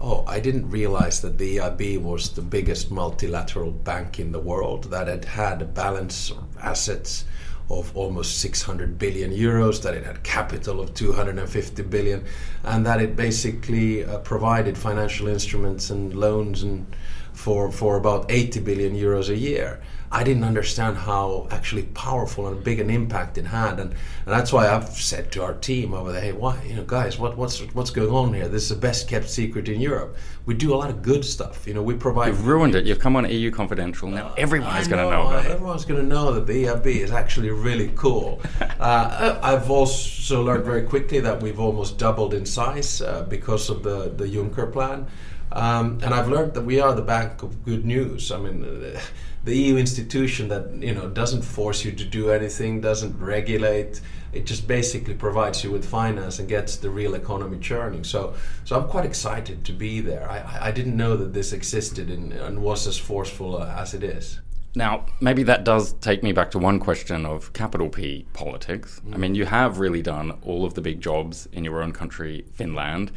Oh, 0.06 0.26
I 0.28 0.42
didn't 0.42 0.70
realize 0.70 1.22
that 1.22 1.38
the 1.38 1.60
EIB 1.60 2.02
was 2.02 2.32
the 2.32 2.42
biggest 2.42 2.92
multilateral 2.92 3.72
bank 3.72 4.20
in 4.20 4.34
the 4.34 4.40
world, 4.40 4.92
that 4.92 5.08
it 5.08 5.24
had 5.24 5.62
a 5.62 5.66
balance 5.66 6.30
of 6.30 6.44
assets 6.62 7.24
of 7.70 7.96
almost 7.96 8.40
600 8.40 9.00
billion 9.00 9.32
euros, 9.32 9.82
that 9.82 9.94
it 9.94 10.06
had 10.06 10.22
capital 10.22 10.82
of 10.82 10.94
250 10.94 11.84
billion, 11.84 12.26
and 12.64 12.86
that 12.86 13.02
it 13.02 13.16
basically 13.16 14.04
uh, 14.04 14.18
provided 14.20 14.78
financial 14.78 15.30
instruments 15.30 15.90
and 15.90 16.14
loans 16.14 16.64
and 16.64 16.86
for, 17.32 17.72
for 17.72 17.96
about 17.96 18.30
80 18.30 18.60
billion 18.60 18.94
euros 18.98 19.30
a 19.30 19.38
year. 19.38 19.80
I 20.14 20.24
didn't 20.24 20.44
understand 20.44 20.96
how 20.96 21.48
actually 21.50 21.84
powerful 21.96 22.48
and 22.48 22.64
big 22.64 22.80
an 22.80 22.92
impact 22.92 23.40
it 23.40 23.48
had, 23.48 23.80
and, 23.80 23.90
and 23.90 24.28
that's 24.28 24.54
why 24.54 24.70
I've 24.70 24.90
said 24.90 25.32
to 25.32 25.44
our 25.44 25.56
team 25.56 25.92
over 25.92 26.12
there, 26.12 26.22
"Hey, 26.22 26.32
why, 26.32 26.62
you 26.64 26.76
know, 26.76 26.84
guys, 26.84 27.18
what, 27.18 27.36
what's 27.36 27.60
what's 27.74 27.90
going 27.90 28.12
on 28.12 28.32
here? 28.32 28.48
This 28.48 28.64
is 28.64 28.70
the 28.70 28.76
best 28.76 29.10
kept 29.10 29.28
secret 29.28 29.68
in 29.68 29.82
Europe. 29.82 30.16
We 30.46 30.54
do 30.54 30.72
a 30.72 30.78
lot 30.78 30.92
of 30.92 31.02
good 31.02 31.26
stuff. 31.26 31.66
You 31.66 31.74
know, 31.74 31.82
we 31.82 31.96
provide. 31.96 32.28
You've 32.28 32.46
ruined 32.46 32.76
it. 32.76 32.86
You've 32.86 33.00
come 33.00 33.16
on 33.16 33.28
EU 33.28 33.50
Confidential 33.50 34.08
now. 34.08 34.28
Uh, 34.28 34.36
everyone 34.38 34.78
is 34.78 34.88
going 34.88 35.04
to 35.04 35.10
know 35.10 35.28
about 35.28 35.46
it. 35.46 35.52
Everyone's 35.52 35.86
going 35.86 36.00
to 36.00 36.08
know 36.08 36.32
that 36.34 36.46
the 36.46 36.66
EIB 36.66 36.86
is 36.86 37.12
actually 37.12 37.50
really 37.50 37.92
cool. 37.96 38.40
uh, 38.80 39.40
I've 39.42 39.72
also 39.72 40.44
learned 40.44 40.64
very 40.64 40.84
quickly 40.84 41.22
that 41.22 41.42
we've 41.42 41.60
almost 41.60 41.98
doubled 41.98 42.36
in 42.36 42.46
size 42.46 43.02
uh, 43.02 43.26
because 43.28 43.68
of 43.72 43.82
the 43.82 44.14
the 44.16 44.26
Juncker 44.26 44.72
plan. 44.72 45.08
Um, 45.54 46.00
and 46.04 46.14
I've 46.14 46.30
learned 46.30 46.54
that 46.56 46.66
we 46.66 46.80
are 46.80 46.94
the 46.96 47.04
bank 47.04 47.44
of 47.44 47.64
good 47.64 47.86
news. 47.86 48.32
I 48.32 48.38
mean, 48.40 48.64
uh, 48.64 49.00
the 49.44 49.56
EU 49.56 49.78
institution 49.78 50.48
that 50.48 50.72
you 50.74 50.94
know 50.94 51.10
doesn't 51.10 51.42
force 51.42 51.84
you 51.84 51.92
to 51.92 52.06
do 52.06 52.32
anything, 52.32 52.82
doesn't 52.82 53.20
regulate. 53.20 54.02
It 54.32 54.46
just 54.46 54.68
basically 54.68 55.14
provides 55.14 55.64
you 55.64 55.72
with 55.72 55.86
finance 55.86 56.40
and 56.40 56.50
gets 56.50 56.78
the 56.78 56.90
real 56.90 57.14
economy 57.14 57.60
churning. 57.60 58.04
So, 58.04 58.34
so 58.64 58.80
I'm 58.80 58.88
quite 58.88 59.06
excited 59.06 59.64
to 59.66 59.74
be 59.74 60.02
there. 60.02 60.28
I, 60.28 60.70
I 60.70 60.72
didn't 60.72 60.98
know 60.98 61.16
that 61.18 61.34
this 61.34 61.54
existed 61.54 62.10
and, 62.10 62.34
and 62.34 62.64
was 62.64 62.88
as 62.88 62.98
forceful 62.98 63.58
uh, 63.62 63.76
as 63.78 63.94
it 63.94 64.04
is. 64.04 64.40
Now, 64.76 65.06
maybe 65.22 65.44
that 65.44 65.64
does 65.64 65.94
take 65.94 66.24
me 66.24 66.32
back 66.32 66.50
to 66.52 66.58
one 66.58 66.80
question 66.80 67.28
of 67.28 67.54
capital 67.54 67.90
P 67.90 68.26
politics. 68.34 69.02
Mm. 69.06 69.14
I 69.14 69.18
mean, 69.18 69.36
you 69.36 69.46
have 69.46 69.78
really 69.78 70.02
done 70.02 70.32
all 70.42 70.66
of 70.66 70.74
the 70.74 70.82
big 70.82 71.00
jobs 71.00 71.48
in 71.52 71.64
your 71.64 71.84
own 71.84 71.92
country, 71.92 72.46
Finland. 72.54 73.12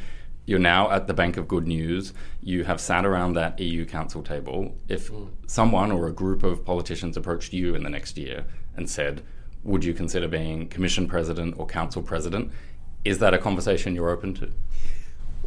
You're 0.46 0.60
now 0.60 0.92
at 0.92 1.08
the 1.08 1.14
Bank 1.14 1.36
of 1.36 1.48
Good 1.48 1.66
News. 1.66 2.14
You 2.40 2.62
have 2.64 2.80
sat 2.80 3.04
around 3.04 3.32
that 3.34 3.58
EU 3.58 3.84
Council 3.84 4.22
table. 4.22 4.76
If 4.88 5.10
mm. 5.10 5.28
someone 5.48 5.90
or 5.90 6.06
a 6.06 6.12
group 6.12 6.44
of 6.44 6.64
politicians 6.64 7.16
approached 7.16 7.52
you 7.52 7.74
in 7.74 7.82
the 7.82 7.90
next 7.90 8.16
year 8.16 8.46
and 8.76 8.88
said, 8.88 9.22
Would 9.64 9.84
you 9.84 9.92
consider 9.92 10.28
being 10.28 10.68
Commission 10.68 11.08
President 11.08 11.56
or 11.58 11.66
Council 11.66 12.00
President? 12.00 12.52
Is 13.04 13.18
that 13.18 13.34
a 13.34 13.38
conversation 13.38 13.96
you're 13.96 14.10
open 14.10 14.34
to? 14.34 14.52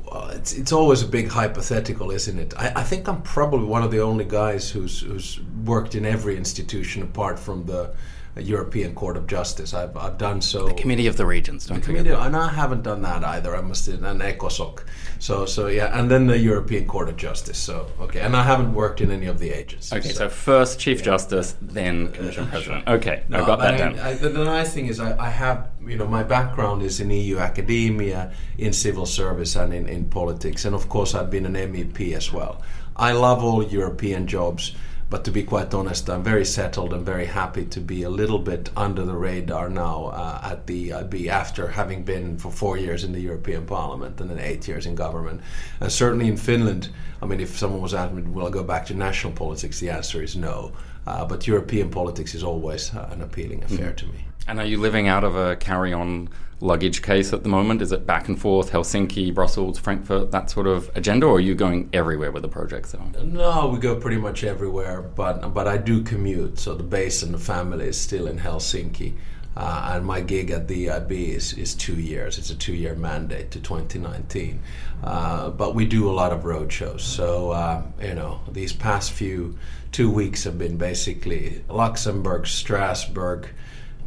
Well, 0.03 0.29
it's 0.29 0.53
it's 0.53 0.73
always 0.73 1.01
a 1.01 1.07
big 1.07 1.29
hypothetical, 1.29 2.11
isn't 2.11 2.37
it? 2.37 2.53
I, 2.57 2.73
I 2.77 2.83
think 2.83 3.07
I'm 3.07 3.21
probably 3.21 3.65
one 3.65 3.83
of 3.83 3.91
the 3.91 4.01
only 4.01 4.25
guys 4.25 4.69
who's 4.69 5.01
who's 5.01 5.39
worked 5.65 5.95
in 5.95 6.05
every 6.05 6.35
institution 6.35 7.03
apart 7.03 7.39
from 7.39 7.65
the 7.65 7.93
European 8.37 8.95
Court 8.95 9.17
of 9.17 9.27
Justice. 9.27 9.73
I've, 9.73 9.95
I've 9.97 10.17
done 10.17 10.41
so. 10.41 10.67
The 10.67 10.73
Committee 10.73 11.07
of 11.07 11.17
the 11.17 11.25
Regions, 11.25 11.65
don't 11.65 11.79
the 11.79 11.85
committee, 11.85 12.11
and 12.11 12.35
I 12.35 12.49
haven't 12.49 12.83
done 12.83 13.01
that 13.01 13.23
either. 13.23 13.55
I 13.55 13.61
must 13.61 13.85
say, 13.85 13.93
and 13.93 14.03
ECOSOC. 14.03 14.83
So 15.19 15.45
so 15.45 15.67
yeah, 15.67 15.99
and 15.99 16.09
then 16.09 16.27
the 16.27 16.37
European 16.37 16.85
Court 16.85 17.09
of 17.09 17.17
Justice. 17.17 17.57
So 17.57 17.87
okay, 17.99 18.21
and 18.21 18.35
I 18.35 18.43
haven't 18.43 18.73
worked 18.73 19.01
in 19.01 19.11
any 19.11 19.25
of 19.25 19.39
the 19.39 19.49
agencies. 19.49 19.91
Okay, 19.91 20.09
so, 20.09 20.13
so 20.13 20.29
first 20.29 20.79
Chief 20.79 20.99
yeah. 20.99 21.05
Justice, 21.05 21.55
then 21.61 22.11
Commission 22.11 22.45
uh, 22.45 22.49
President. 22.49 22.87
Okay, 22.87 23.23
no, 23.27 23.43
I 23.43 23.45
got 23.45 23.59
that 23.59 23.77
down. 23.77 23.99
I, 23.99 24.13
the, 24.13 24.29
the 24.29 24.45
nice 24.45 24.73
thing 24.73 24.87
is 24.87 24.99
I, 24.99 25.17
I 25.17 25.29
have 25.29 25.67
you 25.85 25.97
know 25.97 26.07
my 26.07 26.23
background 26.23 26.81
is 26.83 26.99
in 26.99 27.09
EU 27.09 27.39
academia, 27.39 28.31
in 28.57 28.73
civil 28.73 29.05
service, 29.05 29.55
and 29.55 29.73
in, 29.73 29.87
in 29.87 30.05
politics, 30.05 30.65
and 30.65 30.75
of 30.75 30.87
course 30.87 31.15
I've 31.15 31.29
been 31.29 31.45
an 31.45 31.53
MEP 31.53 32.13
as 32.13 32.31
well. 32.31 32.61
I 32.95 33.13
love 33.13 33.43
all 33.43 33.63
European 33.63 34.27
jobs 34.27 34.75
but 35.09 35.23
to 35.25 35.31
be 35.31 35.41
quite 35.43 35.73
honest, 35.73 36.07
I'm 36.09 36.23
very 36.23 36.45
settled 36.45 36.93
and 36.93 37.03
very 37.03 37.25
happy 37.25 37.65
to 37.65 37.79
be 37.79 38.03
a 38.03 38.09
little 38.09 38.37
bit 38.37 38.69
under 38.77 39.03
the 39.03 39.15
radar 39.15 39.67
now 39.67 40.05
uh, 40.05 40.39
at 40.43 40.67
the 40.67 40.89
EIB 40.89 41.27
after 41.27 41.67
having 41.67 42.03
been 42.03 42.37
for 42.37 42.51
four 42.51 42.77
years 42.77 43.03
in 43.03 43.11
the 43.11 43.19
European 43.19 43.65
Parliament 43.65 44.21
and 44.21 44.29
then 44.29 44.37
eight 44.39 44.67
years 44.67 44.85
in 44.85 44.93
government. 44.93 45.41
And 45.79 45.91
certainly 45.91 46.27
in 46.27 46.37
Finland, 46.37 46.89
I 47.23 47.25
mean, 47.25 47.39
if 47.39 47.57
someone 47.57 47.81
was 47.81 47.95
asking 47.95 48.17
me, 48.17 48.31
will 48.31 48.47
I 48.47 48.51
go 48.51 48.63
back 48.63 48.85
to 48.87 48.93
national 48.93 49.33
politics? 49.33 49.79
The 49.79 49.89
answer 49.89 50.21
is 50.21 50.35
no. 50.35 50.73
Uh, 51.07 51.25
but 51.25 51.47
European 51.47 51.89
politics 51.89 52.35
is 52.35 52.43
always 52.43 52.93
uh, 52.93 53.09
an 53.11 53.21
appealing 53.23 53.63
affair 53.63 53.91
mm. 53.91 53.97
to 53.97 54.05
me. 54.07 54.25
And 54.49 54.59
are 54.59 54.65
you 54.65 54.79
living 54.79 55.07
out 55.07 55.23
of 55.23 55.35
a 55.35 55.55
carry 55.57 55.93
on 55.93 56.27
luggage 56.59 57.03
case 57.03 57.33
at 57.33 57.43
the 57.43 57.49
moment? 57.49 57.83
Is 57.83 57.91
it 57.91 58.07
back 58.07 58.27
and 58.27 58.41
forth, 58.41 58.71
Helsinki, 58.71 59.31
Brussels, 59.31 59.77
Frankfurt, 59.77 60.31
that 60.31 60.49
sort 60.49 60.65
of 60.65 60.89
agenda, 60.95 61.27
or 61.27 61.35
are 61.35 61.39
you 61.39 61.53
going 61.53 61.87
everywhere 61.93 62.31
with 62.31 62.41
the 62.41 62.49
projects? 62.49 62.95
No, 63.21 63.67
we 63.67 63.77
go 63.77 63.95
pretty 63.95 64.17
much 64.17 64.43
everywhere, 64.43 65.03
but 65.03 65.53
but 65.53 65.67
I 65.67 65.77
do 65.77 66.01
commute, 66.01 66.57
so 66.57 66.73
the 66.73 66.81
base 66.81 67.21
and 67.21 67.31
the 67.31 67.37
family 67.37 67.89
is 67.89 68.01
still 68.01 68.25
in 68.25 68.39
Helsinki. 68.39 69.13
Uh, 69.55 69.91
and 69.93 70.05
my 70.05 70.19
gig 70.19 70.49
at 70.49 70.67
the 70.67 70.87
EIB 70.87 71.11
is, 71.11 71.53
is 71.53 71.75
two 71.75 71.95
years. 71.95 72.39
It's 72.39 72.49
a 72.49 72.55
two 72.55 72.73
year 72.73 72.95
mandate 72.95 73.51
to 73.51 73.59
2019. 73.59 74.63
Uh, 75.03 75.49
but 75.51 75.75
we 75.75 75.85
do 75.85 76.09
a 76.09 76.13
lot 76.13 76.31
of 76.31 76.45
road 76.45 76.71
shows. 76.71 77.03
So, 77.03 77.51
uh, 77.51 77.83
you 78.01 78.15
know, 78.15 78.39
these 78.51 78.73
past 78.73 79.11
few 79.11 79.59
two 79.91 80.09
weeks 80.09 80.43
have 80.45 80.57
been 80.57 80.77
basically 80.77 81.63
Luxembourg, 81.67 82.47
Strasbourg, 82.47 83.49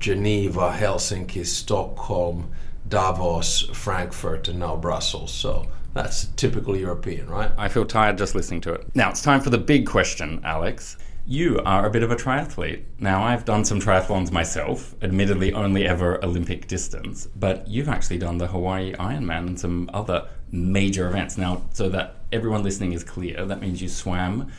Geneva, 0.03 0.77
Helsinki, 0.77 1.47
Stockholm, 1.47 2.51
Davos, 2.89 3.61
Frankfurt, 3.73 4.49
and 4.49 4.59
now 4.59 4.75
Brussels. 4.75 5.33
So 5.33 5.69
that's 5.95 6.27
typical 6.35 6.77
European, 6.77 7.31
right? 7.31 7.53
I 7.57 7.69
feel 7.69 7.85
tired 7.85 8.19
just 8.19 8.35
listening 8.35 8.63
to 8.63 8.73
it. 8.73 8.85
Now 8.97 9.11
it's 9.11 9.23
time 9.23 9.41
for 9.41 9.51
the 9.51 9.59
big 9.59 9.87
question, 9.87 10.41
Alex. 10.43 10.97
You 11.25 11.61
are 11.65 11.87
a 11.87 11.91
bit 11.91 12.03
of 12.03 12.11
a 12.11 12.17
triathlete. 12.17 12.83
Now, 12.99 13.23
I've 13.23 13.45
done 13.45 13.65
some 13.65 13.79
triathlons 13.79 14.33
myself, 14.33 14.97
admittedly 15.03 15.53
only 15.53 15.87
ever 15.87 16.23
Olympic 16.25 16.67
distance, 16.67 17.29
but 17.37 17.69
you've 17.69 17.89
actually 17.89 18.19
done 18.19 18.39
the 18.39 18.49
Hawaii 18.49 18.93
Ironman 18.95 19.47
and 19.47 19.61
some 19.61 19.89
other 19.95 20.27
major 20.51 21.07
events. 21.07 21.39
Now, 21.39 21.63
so 21.73 21.89
that 21.91 22.17
everyone 22.33 22.65
listening 22.65 22.93
is 22.93 23.05
clear, 23.05 23.47
that 23.47 23.61
means 23.61 23.81
you 23.81 23.89
swam 23.89 24.51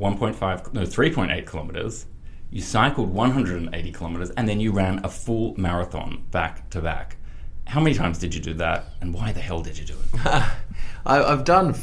1.5, 0.00 0.72
no, 0.72 0.80
3.8 0.80 1.46
kilometers, 1.46 2.06
you 2.50 2.60
cycled 2.60 3.10
180 3.10 3.92
kilometers, 3.92 4.30
and 4.30 4.48
then 4.48 4.60
you 4.60 4.72
ran 4.72 5.04
a 5.04 5.08
full 5.08 5.54
marathon 5.56 6.24
back 6.30 6.68
to 6.70 6.80
back. 6.80 7.16
How 7.66 7.80
many 7.80 7.94
times 7.94 8.18
did 8.18 8.34
you 8.34 8.40
do 8.40 8.54
that, 8.54 8.86
and 9.00 9.14
why 9.14 9.32
the 9.32 9.40
hell 9.40 9.62
did 9.62 9.78
you 9.78 9.84
do 9.84 9.94
it? 9.94 10.20
I've 11.06 11.44
done 11.44 11.74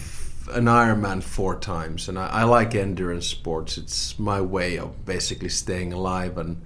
an 0.51 0.65
Ironman 0.65 1.23
four 1.23 1.57
times, 1.57 2.09
and 2.09 2.19
I, 2.19 2.27
I, 2.27 2.43
like 2.43 2.75
endurance 2.75 3.27
sports. 3.27 3.77
It's 3.77 4.19
my 4.19 4.41
way 4.41 4.77
of 4.77 5.05
basically 5.05 5.49
staying 5.49 5.93
alive 5.93 6.37
and 6.37 6.61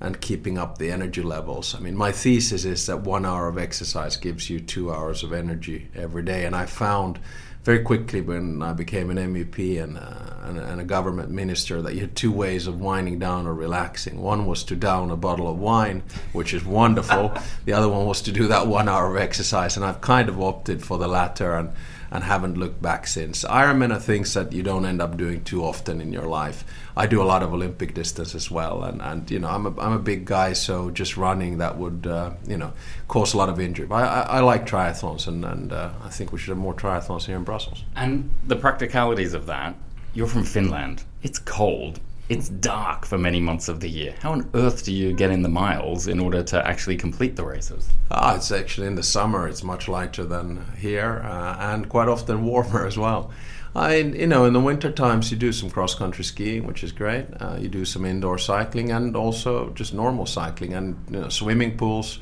and 0.00 0.20
keeping 0.20 0.58
up 0.58 0.78
the 0.78 0.90
energy 0.90 1.22
levels. 1.22 1.76
I 1.76 1.78
mean, 1.78 1.94
my 1.94 2.10
thesis 2.10 2.64
is 2.64 2.86
that 2.86 3.02
one 3.02 3.24
hour 3.24 3.46
of 3.46 3.56
exercise 3.56 4.16
gives 4.16 4.50
you 4.50 4.58
two 4.58 4.92
hours 4.92 5.22
of 5.22 5.32
energy 5.32 5.88
every 5.94 6.24
day, 6.24 6.44
and 6.44 6.56
I 6.56 6.66
found 6.66 7.20
very 7.62 7.80
quickly 7.80 8.20
when 8.20 8.60
I 8.60 8.72
became 8.72 9.10
an 9.10 9.18
MEP 9.18 9.82
and, 9.82 9.96
uh, 9.96 10.34
and, 10.42 10.58
and, 10.58 10.80
a 10.80 10.84
government 10.84 11.30
minister 11.30 11.80
that 11.82 11.94
you 11.94 12.00
had 12.00 12.16
two 12.16 12.32
ways 12.32 12.66
of 12.66 12.80
winding 12.80 13.20
down 13.20 13.46
or 13.46 13.54
relaxing. 13.54 14.20
One 14.20 14.46
was 14.46 14.64
to 14.64 14.76
down 14.76 15.10
a 15.10 15.16
bottle 15.16 15.48
of 15.48 15.58
wine, 15.58 16.02
which 16.32 16.52
is 16.54 16.64
wonderful. 16.64 17.32
the 17.64 17.72
other 17.72 17.88
one 17.88 18.06
was 18.06 18.20
to 18.22 18.32
do 18.32 18.48
that 18.48 18.66
one 18.66 18.88
hour 18.88 19.14
of 19.14 19.22
exercise, 19.22 19.76
and 19.76 19.86
I've 19.86 20.00
kind 20.00 20.28
of 20.28 20.40
opted 20.40 20.82
for 20.82 20.98
the 20.98 21.06
latter. 21.06 21.54
And 21.54 21.70
and 22.12 22.22
haven't 22.24 22.58
looked 22.58 22.82
back 22.82 23.06
since. 23.06 23.42
Ironman 23.44 23.90
are 23.90 23.98
things 23.98 24.34
that 24.34 24.52
you 24.52 24.62
don't 24.62 24.84
end 24.84 25.00
up 25.00 25.16
doing 25.16 25.42
too 25.42 25.64
often 25.64 25.98
in 26.00 26.12
your 26.12 26.26
life. 26.26 26.62
I 26.94 27.06
do 27.06 27.22
a 27.22 27.24
lot 27.24 27.42
of 27.42 27.54
Olympic 27.54 27.94
distance 27.94 28.34
as 28.34 28.50
well, 28.50 28.84
and, 28.84 29.00
and 29.00 29.30
you 29.30 29.38
know 29.38 29.48
I'm 29.48 29.64
a, 29.66 29.80
I'm 29.80 29.92
a 29.92 29.98
big 29.98 30.26
guy, 30.26 30.52
so 30.52 30.90
just 30.90 31.16
running 31.16 31.56
that 31.58 31.78
would 31.78 32.06
uh, 32.06 32.32
you 32.46 32.58
know 32.58 32.74
cause 33.08 33.32
a 33.32 33.38
lot 33.38 33.48
of 33.48 33.58
injury. 33.58 33.86
But 33.86 34.04
I, 34.04 34.06
I, 34.06 34.20
I 34.20 34.40
like 34.40 34.66
triathlons, 34.66 35.26
and, 35.26 35.42
and 35.44 35.72
uh, 35.72 35.90
I 36.04 36.10
think 36.10 36.32
we 36.32 36.38
should 36.38 36.50
have 36.50 36.58
more 36.58 36.74
triathlons 36.74 37.24
here 37.24 37.36
in 37.36 37.44
Brussels. 37.44 37.82
And 37.96 38.30
the 38.46 38.56
practicalities 38.56 39.32
of 39.32 39.46
that. 39.46 39.74
You're 40.14 40.26
from 40.26 40.44
Finland. 40.44 41.04
It's 41.22 41.38
cold 41.38 41.98
it's 42.32 42.48
dark 42.48 43.04
for 43.04 43.18
many 43.18 43.40
months 43.40 43.68
of 43.68 43.80
the 43.80 43.90
year. 43.90 44.14
How 44.20 44.32
on 44.32 44.48
earth 44.54 44.84
do 44.84 44.92
you 44.92 45.12
get 45.12 45.30
in 45.30 45.42
the 45.42 45.50
miles 45.50 46.06
in 46.06 46.18
order 46.18 46.42
to 46.44 46.66
actually 46.66 46.96
complete 46.96 47.36
the 47.36 47.44
races? 47.44 47.90
Ah, 48.10 48.36
it's 48.36 48.50
actually 48.50 48.86
in 48.86 48.94
the 48.94 49.02
summer. 49.02 49.46
It's 49.46 49.62
much 49.62 49.86
lighter 49.86 50.24
than 50.24 50.64
here, 50.78 51.20
uh, 51.26 51.56
and 51.60 51.90
quite 51.90 52.08
often 52.08 52.46
warmer 52.46 52.86
as 52.90 52.96
well. 52.96 53.30
I, 53.76 53.96
you 53.96 54.26
know, 54.26 54.46
in 54.46 54.54
the 54.54 54.60
winter 54.60 54.90
times 54.90 55.30
you 55.30 55.36
do 55.36 55.52
some 55.52 55.70
cross 55.70 55.94
country 55.94 56.24
skiing, 56.24 56.66
which 56.66 56.82
is 56.82 56.90
great. 56.92 57.26
Uh, 57.38 57.58
you 57.60 57.68
do 57.68 57.84
some 57.84 58.06
indoor 58.06 58.38
cycling 58.38 58.92
and 58.92 59.14
also 59.14 59.70
just 59.70 59.92
normal 59.92 60.24
cycling 60.24 60.72
and 60.72 60.96
you 61.10 61.20
know, 61.20 61.28
swimming 61.28 61.76
pools 61.76 62.18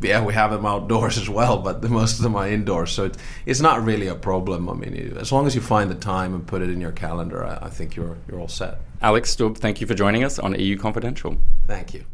yeah, 0.00 0.24
we 0.24 0.34
have 0.34 0.50
them 0.50 0.66
outdoors 0.66 1.18
as 1.22 1.28
well, 1.28 1.58
but 1.58 1.82
the, 1.82 1.88
most 1.88 2.16
of 2.18 2.22
them 2.22 2.36
are 2.36 2.48
indoors, 2.48 2.92
so 2.92 3.06
it, 3.06 3.16
it's 3.46 3.60
not 3.60 3.82
really 3.84 4.06
a 4.06 4.14
problem. 4.14 4.68
I 4.68 4.74
mean, 4.74 4.94
you, 4.94 5.16
as 5.18 5.32
long 5.32 5.46
as 5.46 5.54
you 5.54 5.60
find 5.60 5.90
the 5.90 5.94
time 5.94 6.34
and 6.34 6.46
put 6.46 6.62
it 6.62 6.70
in 6.70 6.80
your 6.80 6.92
calendar, 6.92 7.44
I, 7.44 7.66
I 7.66 7.70
think 7.70 7.96
you're 7.96 8.16
you're 8.28 8.40
all 8.40 8.48
set. 8.48 8.78
Alex 9.00 9.30
Stubb, 9.30 9.58
thank 9.58 9.80
you 9.80 9.86
for 9.86 9.94
joining 9.94 10.24
us 10.24 10.38
on 10.38 10.58
EU 10.58 10.76
Confidential. 10.78 11.36
Thank 11.66 11.94
you. 11.94 12.04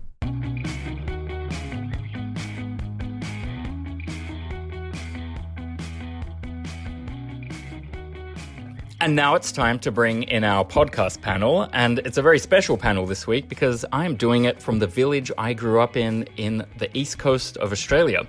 And 9.00 9.14
now 9.14 9.36
it's 9.36 9.52
time 9.52 9.78
to 9.80 9.92
bring 9.92 10.24
in 10.24 10.42
our 10.42 10.64
podcast 10.64 11.22
panel. 11.22 11.68
And 11.72 12.00
it's 12.00 12.18
a 12.18 12.22
very 12.22 12.40
special 12.40 12.76
panel 12.76 13.06
this 13.06 13.28
week 13.28 13.48
because 13.48 13.84
I'm 13.92 14.16
doing 14.16 14.44
it 14.44 14.60
from 14.60 14.80
the 14.80 14.88
village 14.88 15.30
I 15.38 15.52
grew 15.52 15.80
up 15.80 15.96
in 15.96 16.24
in 16.36 16.66
the 16.78 16.90
east 16.98 17.16
coast 17.16 17.56
of 17.58 17.70
Australia. 17.70 18.26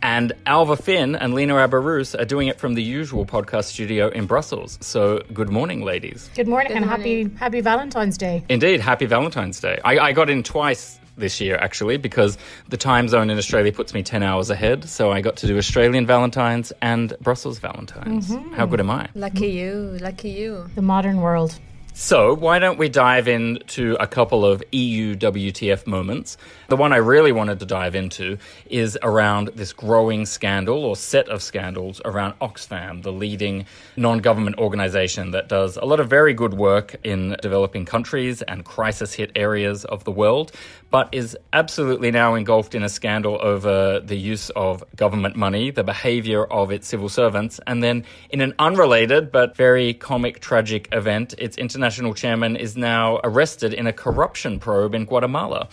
And 0.00 0.32
Alva 0.46 0.76
Finn 0.76 1.16
and 1.16 1.34
Lena 1.34 1.54
Abarus 1.54 2.18
are 2.20 2.24
doing 2.24 2.46
it 2.46 2.60
from 2.60 2.74
the 2.74 2.82
usual 2.84 3.26
podcast 3.26 3.64
studio 3.64 4.10
in 4.10 4.26
Brussels. 4.26 4.78
So 4.80 5.22
good 5.32 5.48
morning, 5.48 5.82
ladies. 5.82 6.30
Good 6.36 6.46
morning 6.46 6.68
good 6.68 6.76
and 6.76 6.86
morning. 6.86 7.26
happy 7.30 7.38
happy 7.38 7.60
Valentine's 7.60 8.16
Day. 8.16 8.44
Indeed, 8.48 8.80
happy 8.80 9.06
Valentine's 9.06 9.58
Day. 9.58 9.80
I, 9.84 9.98
I 9.98 10.12
got 10.12 10.30
in 10.30 10.44
twice 10.44 11.00
this 11.16 11.40
year 11.40 11.56
actually 11.56 11.96
because 11.96 12.38
the 12.68 12.76
time 12.76 13.08
zone 13.08 13.30
in 13.30 13.38
Australia 13.38 13.72
puts 13.72 13.94
me 13.94 14.02
10 14.02 14.22
hours 14.22 14.50
ahead. 14.50 14.88
So 14.88 15.12
I 15.12 15.20
got 15.20 15.36
to 15.36 15.46
do 15.46 15.58
Australian 15.58 16.06
Valentine's 16.06 16.72
and 16.82 17.14
Brussels 17.20 17.58
Valentine's. 17.58 18.28
Mm-hmm. 18.28 18.54
How 18.54 18.66
good 18.66 18.80
am 18.80 18.90
I? 18.90 19.08
Lucky 19.14 19.48
you, 19.48 19.98
lucky 20.00 20.30
you. 20.30 20.68
The 20.74 20.82
modern 20.82 21.20
world. 21.20 21.58
So, 21.94 22.34
why 22.34 22.58
don't 22.58 22.78
we 22.78 22.88
dive 22.88 23.28
into 23.28 23.98
a 24.00 24.06
couple 24.06 24.46
of 24.46 24.64
EU 24.72 25.14
WTF 25.14 25.86
moments? 25.86 26.38
The 26.68 26.76
one 26.76 26.90
I 26.90 26.96
really 26.96 27.32
wanted 27.32 27.60
to 27.60 27.66
dive 27.66 27.94
into 27.94 28.38
is 28.64 28.96
around 29.02 29.48
this 29.56 29.74
growing 29.74 30.24
scandal 30.24 30.86
or 30.86 30.96
set 30.96 31.28
of 31.28 31.42
scandals 31.42 32.00
around 32.06 32.32
Oxfam, 32.40 33.02
the 33.02 33.12
leading 33.12 33.66
non 33.98 34.20
government 34.20 34.56
organization 34.56 35.32
that 35.32 35.50
does 35.50 35.76
a 35.76 35.84
lot 35.84 36.00
of 36.00 36.08
very 36.08 36.32
good 36.32 36.54
work 36.54 36.96
in 37.04 37.36
developing 37.42 37.84
countries 37.84 38.40
and 38.40 38.64
crisis 38.64 39.12
hit 39.12 39.30
areas 39.36 39.84
of 39.84 40.04
the 40.04 40.12
world, 40.12 40.52
but 40.92 41.08
is 41.10 41.36
absolutely 41.54 42.10
now 42.10 42.34
engulfed 42.34 42.74
in 42.74 42.82
a 42.82 42.88
scandal 42.88 43.38
over 43.40 43.98
the 43.98 44.14
use 44.14 44.50
of 44.50 44.84
government 44.94 45.34
money, 45.34 45.70
the 45.70 45.82
behavior 45.82 46.44
of 46.44 46.70
its 46.70 46.86
civil 46.86 47.08
servants, 47.08 47.58
and 47.66 47.82
then 47.82 48.04
in 48.28 48.42
an 48.42 48.54
unrelated 48.58 49.32
but 49.32 49.56
very 49.56 49.94
comic, 49.94 50.40
tragic 50.40 50.88
event, 50.92 51.34
its 51.38 51.56
international 51.56 52.12
chairman 52.12 52.56
is 52.56 52.76
now 52.76 53.18
arrested 53.24 53.72
in 53.72 53.86
a 53.86 53.92
corruption 53.92 54.60
probe 54.60 54.94
in 54.94 55.06
Guatemala. 55.06 55.66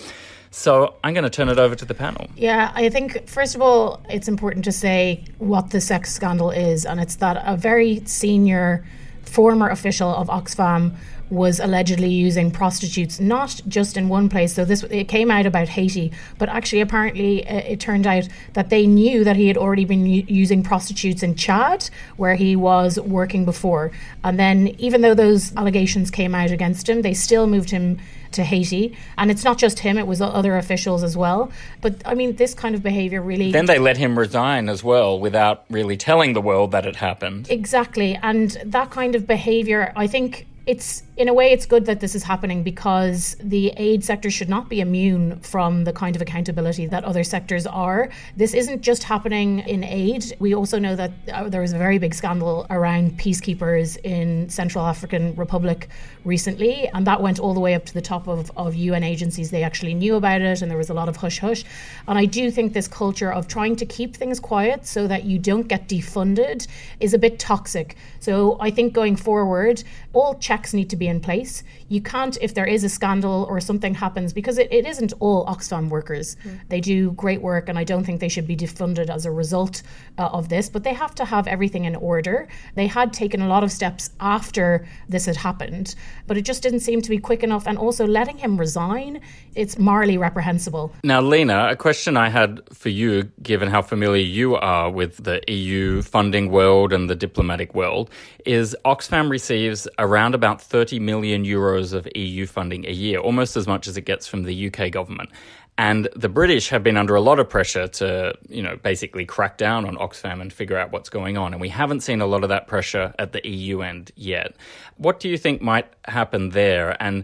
So 0.52 0.96
I'm 1.04 1.14
going 1.14 1.26
to 1.26 1.30
turn 1.30 1.50
it 1.50 1.60
over 1.60 1.76
to 1.76 1.86
the 1.86 1.94
panel. 1.94 2.28
Yeah, 2.38 2.72
I 2.74 2.88
think, 2.88 3.28
first 3.28 3.56
of 3.56 3.62
all, 3.62 4.02
it's 4.10 4.30
important 4.30 4.64
to 4.66 4.72
say 4.72 5.26
what 5.38 5.72
the 5.72 5.82
sex 5.82 6.14
scandal 6.14 6.50
is, 6.50 6.86
and 6.86 6.98
it's 6.98 7.18
that 7.18 7.44
a 7.46 7.58
very 7.58 8.02
senior 8.06 8.86
former 9.24 9.70
official 9.70 10.10
of 10.10 10.28
Oxfam 10.28 10.96
was 11.30 11.60
allegedly 11.60 12.10
using 12.10 12.52
prostitutes, 12.52 13.20
not 13.20 13.62
just 13.68 13.98
in 13.98 14.10
one 14.10 14.30
place. 14.30 14.54
So 14.54 14.66
this 14.66 14.84
it 14.84 15.08
came 15.08 15.30
out 15.30 15.46
about 15.46 15.70
Haiti, 15.70 16.12
but 16.38 16.50
actually 16.50 16.82
apparently 16.82 17.48
uh, 17.48 17.58
it 17.58 17.80
turned 17.80 18.08
out 18.08 18.28
that 18.54 18.70
they 18.70 18.88
knew 18.88 19.24
that 19.24 19.36
he 19.36 19.48
had 19.48 19.58
already 19.58 19.86
been 19.86 20.06
u- 20.06 20.26
using 20.28 20.64
prostitutes 20.64 21.24
in 21.24 21.36
Chad, 21.36 21.90
where 22.18 22.36
he 22.36 22.56
was 22.56 23.00
working 23.00 23.46
before. 23.46 23.92
And 24.24 24.40
then 24.40 24.68
even 24.80 25.02
though 25.02 25.14
those 25.14 25.56
allegations 25.56 26.10
came 26.10 26.34
out 26.34 26.52
against 26.52 26.90
him, 26.90 27.02
they 27.02 27.14
still 27.14 27.48
moved 27.48 27.70
him 27.70 28.00
to 28.32 28.44
Haiti. 28.44 28.96
And 29.18 29.32
it's 29.32 29.44
not 29.44 29.58
just 29.58 29.80
him, 29.80 29.98
it 29.98 30.08
was 30.08 30.22
other 30.22 30.58
officials 30.58 31.04
as 31.04 31.16
well. 31.18 31.52
But 31.82 32.02
I 32.06 32.16
mean, 32.16 32.36
this 32.36 32.54
kind 32.54 32.76
of 32.76 32.84
behavior 32.84 33.22
really. 33.22 33.52
Then 33.52 33.66
they 33.66 33.80
let 33.80 33.98
him 33.98 34.18
resign 34.18 34.70
as 34.70 34.84
well 34.84 35.20
without 35.20 35.66
really 35.70 35.98
telling 35.98 36.34
the 36.34 36.42
world 36.42 36.72
that 36.72 36.86
it 36.86 36.96
happened. 36.96 37.48
Exactly. 37.50 38.20
And 38.22 38.52
that 38.66 38.92
kind 38.92 39.16
of 39.16 39.26
behavior, 39.28 39.94
I 39.96 40.08
think 40.08 40.48
it's 40.66 41.02
in 41.20 41.28
a 41.28 41.34
way 41.34 41.52
it's 41.52 41.66
good 41.66 41.86
that 41.86 42.00
this 42.00 42.16
is 42.16 42.24
happening 42.24 42.64
because 42.64 43.36
the 43.42 43.74
aid 43.76 44.06
sector 44.06 44.32
should 44.32 44.48
not 44.48 44.70
be 44.70 44.80
immune 44.80 45.38
from 45.42 45.84
the 45.84 45.92
kind 45.92 46.16
of 46.16 46.22
accountability 46.22 46.86
that 46.86 47.04
other 47.04 47.26
sectors 47.26 47.68
are. 47.68 48.10
This 48.38 48.54
isn't 48.54 48.82
just 48.82 49.04
happening 49.04 49.60
in 49.68 49.84
aid. 49.84 50.34
We 50.40 50.56
also 50.56 50.80
know 50.80 50.96
that 50.96 51.12
uh, 51.34 51.50
there 51.50 51.60
was 51.60 51.74
a 51.74 51.78
very 51.78 51.98
big 51.98 52.16
scandal 52.16 52.66
around 52.70 53.20
peacekeepers 53.20 53.98
in 54.06 54.48
Central 54.48 54.86
African 54.86 55.36
Republic 55.36 55.90
recently, 56.24 56.88
and 56.94 57.06
that 57.06 57.22
went 57.22 57.38
all 57.38 57.54
the 57.54 57.60
way 57.60 57.74
up 57.74 57.86
to 57.88 57.94
the 57.94 58.02
top 58.02 58.30
of, 58.30 58.50
of 58.56 58.74
UN 58.76 59.04
agencies. 59.04 59.52
They 59.52 59.64
actually 59.64 59.96
knew 59.96 60.16
about 60.16 60.40
it, 60.40 60.62
and 60.62 60.72
there 60.72 60.78
was 60.78 60.90
a 60.90 60.94
lot 60.94 61.10
of 61.10 61.18
hush 61.18 61.40
hush. 61.40 61.66
And 62.08 62.18
I 62.18 62.24
do 62.24 62.50
think 62.50 62.72
this 62.72 62.88
culture 62.88 63.34
of 63.34 63.50
trying 63.50 63.76
to 63.76 63.86
keep 63.86 64.16
things 64.16 64.40
quiet 64.40 64.88
so 64.88 65.06
that 65.08 65.26
you 65.26 65.38
don't 65.38 65.68
get 65.68 65.90
defunded 65.90 66.66
is 67.02 67.14
a 67.14 67.20
bit 67.20 67.40
toxic. 67.40 67.98
So 68.22 68.56
I 68.62 68.72
think 68.72 68.94
going 68.94 69.18
forward, 69.18 69.84
all 70.14 70.36
checks 70.36 70.74
need 70.74 70.90
to 70.92 70.96
be 70.96 71.09
in 71.10 71.20
place. 71.20 71.64
You 71.90 72.02
can't, 72.02 72.38
if 72.42 72.54
there 72.54 72.66
is 72.66 72.84
a 72.84 72.90
scandal 72.90 73.46
or 73.50 73.60
something 73.60 73.94
happens, 73.94 74.32
because 74.32 74.58
it, 74.58 74.72
it 74.72 74.86
isn't 74.86 75.14
all 75.20 75.46
Oxfam 75.48 75.90
workers. 75.90 76.38
Mm. 76.46 76.60
They 76.70 76.82
do 76.82 77.12
great 77.12 77.42
work, 77.42 77.68
and 77.68 77.78
I 77.78 77.84
don't 77.84 78.04
think 78.04 78.20
they 78.20 78.30
should 78.30 78.48
be 78.48 78.56
defunded 78.56 79.10
as 79.10 79.26
a 79.26 79.32
result 79.32 79.82
uh, 80.18 80.28
of 80.28 80.50
this, 80.50 80.70
but 80.70 80.84
they 80.84 80.94
have 80.94 81.16
to 81.16 81.26
have 81.26 81.48
everything 81.48 81.86
in 81.86 81.96
order. 81.96 82.48
They 82.76 82.88
had 82.88 83.12
taken 83.12 83.42
a 83.42 83.48
lot 83.48 83.64
of 83.64 83.72
steps 83.72 84.12
after 84.20 84.88
this 85.08 85.26
had 85.26 85.36
happened, 85.36 85.96
but 86.28 86.38
it 86.38 86.44
just 86.44 86.62
didn't 86.62 86.82
seem 86.82 87.02
to 87.02 87.10
be 87.10 87.18
quick 87.18 87.44
enough. 87.44 87.66
And 87.68 87.78
also 87.78 88.06
letting 88.06 88.38
him 88.38 88.58
resign, 88.58 89.22
it's 89.56 89.78
morally 89.80 90.18
reprehensible. 90.18 90.94
Now, 91.04 91.22
Lena, 91.22 91.70
a 91.72 91.76
question 91.76 92.18
I 92.18 92.30
had 92.30 92.62
for 92.72 92.90
you, 92.90 93.24
given 93.42 93.70
how 93.70 93.82
familiar 93.82 94.24
you 94.24 94.56
are 94.56 94.92
with 94.92 95.24
the 95.24 95.42
EU 95.48 96.02
funding 96.02 96.52
world 96.52 96.94
and 96.94 97.10
the 97.10 97.16
diplomatic 97.16 97.74
world, 97.74 98.10
is 98.46 98.76
Oxfam 98.86 99.30
receives 99.30 99.88
around 99.98 100.36
about 100.36 100.62
30 100.62 101.00
million 101.00 101.44
euros 101.44 101.79
of 101.94 102.08
EU 102.16 102.46
funding 102.46 102.86
a 102.86 102.92
year, 102.92 103.20
almost 103.20 103.58
as 103.58 103.68
much 103.68 103.88
as 103.88 103.98
it 103.98 104.02
gets 104.02 104.28
from 104.28 104.44
the 104.44 104.68
UK 104.68 104.92
government. 104.92 105.30
And 105.78 106.10
the 106.14 106.28
British 106.28 106.68
have 106.70 106.84
been 106.84 106.98
under 106.98 107.16
a 107.16 107.22
lot 107.22 107.40
of 107.40 107.48
pressure 107.48 107.88
to, 107.88 108.34
you 108.50 108.62
know, 108.62 108.76
basically 108.76 109.26
crack 109.26 109.58
down 109.58 109.86
on 109.86 109.96
Oxfam 109.96 110.42
and 110.42 110.52
figure 110.52 110.78
out 110.78 110.92
what's 110.92 111.08
going 111.08 111.38
on. 111.38 111.54
And 111.54 111.62
we 111.62 111.70
haven't 111.70 112.02
seen 112.02 112.20
a 112.20 112.26
lot 112.26 112.44
of 112.44 112.50
that 112.50 112.68
pressure 112.68 113.14
at 113.18 113.32
the 113.32 113.48
EU 113.48 113.80
end 113.80 114.12
yet. 114.16 114.58
What 114.98 115.22
do 115.22 115.30
you 115.30 115.38
think 115.38 115.62
might 115.62 115.88
happen 116.06 116.50
there? 116.50 117.02
And 117.02 117.24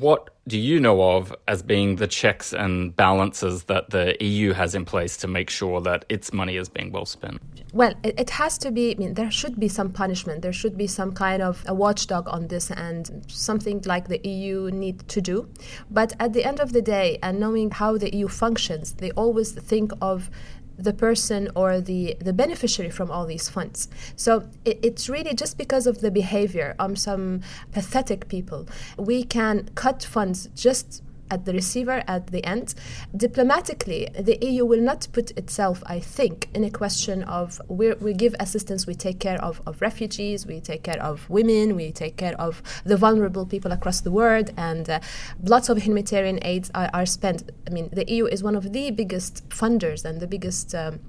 what 0.00 0.30
do 0.46 0.58
you 0.58 0.78
know 0.78 1.16
of 1.16 1.34
as 1.48 1.62
being 1.62 1.96
the 1.96 2.06
checks 2.06 2.52
and 2.52 2.94
balances 2.94 3.64
that 3.64 3.90
the 3.90 4.16
EU 4.20 4.52
has 4.52 4.74
in 4.74 4.84
place 4.84 5.16
to 5.18 5.26
make 5.26 5.50
sure 5.50 5.80
that 5.80 6.04
its 6.08 6.32
money 6.32 6.56
is 6.56 6.68
being 6.68 6.92
well 6.92 7.06
spent? 7.06 7.40
Well, 7.72 7.94
it, 8.04 8.30
has 8.30 8.58
to 8.58 8.70
be, 8.70 8.92
I 8.92 8.98
mean, 8.98 9.14
there 9.14 9.30
should 9.30 9.58
be 9.58 9.68
some 9.68 9.90
punishment. 9.90 10.42
There 10.42 10.52
should 10.52 10.76
be 10.76 10.86
some 10.86 11.12
kind 11.12 11.42
of 11.42 11.64
a 11.66 11.74
watchdog 11.74 12.28
on 12.28 12.48
this 12.48 12.70
and 12.70 13.24
something 13.28 13.82
like 13.86 14.08
the 14.08 14.20
EU 14.26 14.70
need 14.70 15.08
to 15.08 15.20
do. 15.20 15.48
But 15.90 16.12
at 16.20 16.32
the 16.32 16.44
end 16.44 16.60
of 16.60 16.72
the 16.72 16.82
day, 16.82 17.18
and 17.22 17.40
knowing 17.40 17.70
how 17.70 17.96
the 17.98 18.14
EU 18.14 18.28
functions, 18.28 18.94
they 18.94 19.10
always 19.12 19.52
think 19.52 19.92
of 20.00 20.30
the 20.78 20.92
person 20.92 21.50
or 21.54 21.80
the, 21.80 22.16
the 22.20 22.32
beneficiary 22.32 22.90
from 22.90 23.10
all 23.10 23.26
these 23.26 23.48
funds. 23.48 23.88
So 24.16 24.48
it, 24.64 24.78
it's 24.82 25.08
really 25.08 25.34
just 25.34 25.58
because 25.58 25.86
of 25.86 26.00
the 26.00 26.10
behavior 26.10 26.74
of 26.78 26.98
some 26.98 27.40
pathetic 27.72 28.28
people. 28.28 28.66
We 28.98 29.24
can 29.24 29.70
cut 29.74 30.02
funds 30.02 30.48
just 30.54 31.02
at 31.30 31.44
the 31.44 31.52
receiver 31.52 32.02
at 32.06 32.28
the 32.28 32.44
end. 32.44 32.74
Diplomatically, 33.16 34.08
the 34.18 34.38
EU 34.40 34.64
will 34.64 34.80
not 34.80 35.08
put 35.12 35.30
itself, 35.32 35.82
I 35.86 36.00
think, 36.00 36.48
in 36.54 36.64
a 36.64 36.70
question 36.70 37.22
of 37.24 37.60
we 37.68 37.92
we 37.94 38.12
give 38.14 38.34
assistance, 38.40 38.86
we 38.86 38.94
take 38.94 39.18
care 39.18 39.42
of, 39.42 39.60
of 39.66 39.80
refugees, 39.80 40.46
we 40.46 40.60
take 40.60 40.82
care 40.82 41.02
of 41.02 41.28
women, 41.30 41.76
we 41.76 41.92
take 41.92 42.16
care 42.16 42.38
of 42.40 42.62
the 42.84 42.96
vulnerable 42.96 43.46
people 43.46 43.72
across 43.72 44.00
the 44.00 44.10
world, 44.10 44.52
and 44.56 44.88
uh, 44.88 45.00
lots 45.42 45.68
of 45.68 45.78
humanitarian 45.78 46.38
aids 46.42 46.70
are, 46.74 46.90
are, 46.92 47.06
spent. 47.06 47.50
I 47.66 47.70
mean, 47.70 47.88
the 47.92 48.04
EU 48.12 48.26
is 48.26 48.42
one 48.42 48.56
of 48.56 48.72
the 48.72 48.90
biggest 48.90 49.48
funders 49.48 50.04
and 50.04 50.20
the 50.20 50.26
biggest. 50.26 50.74
Um, 50.74 51.00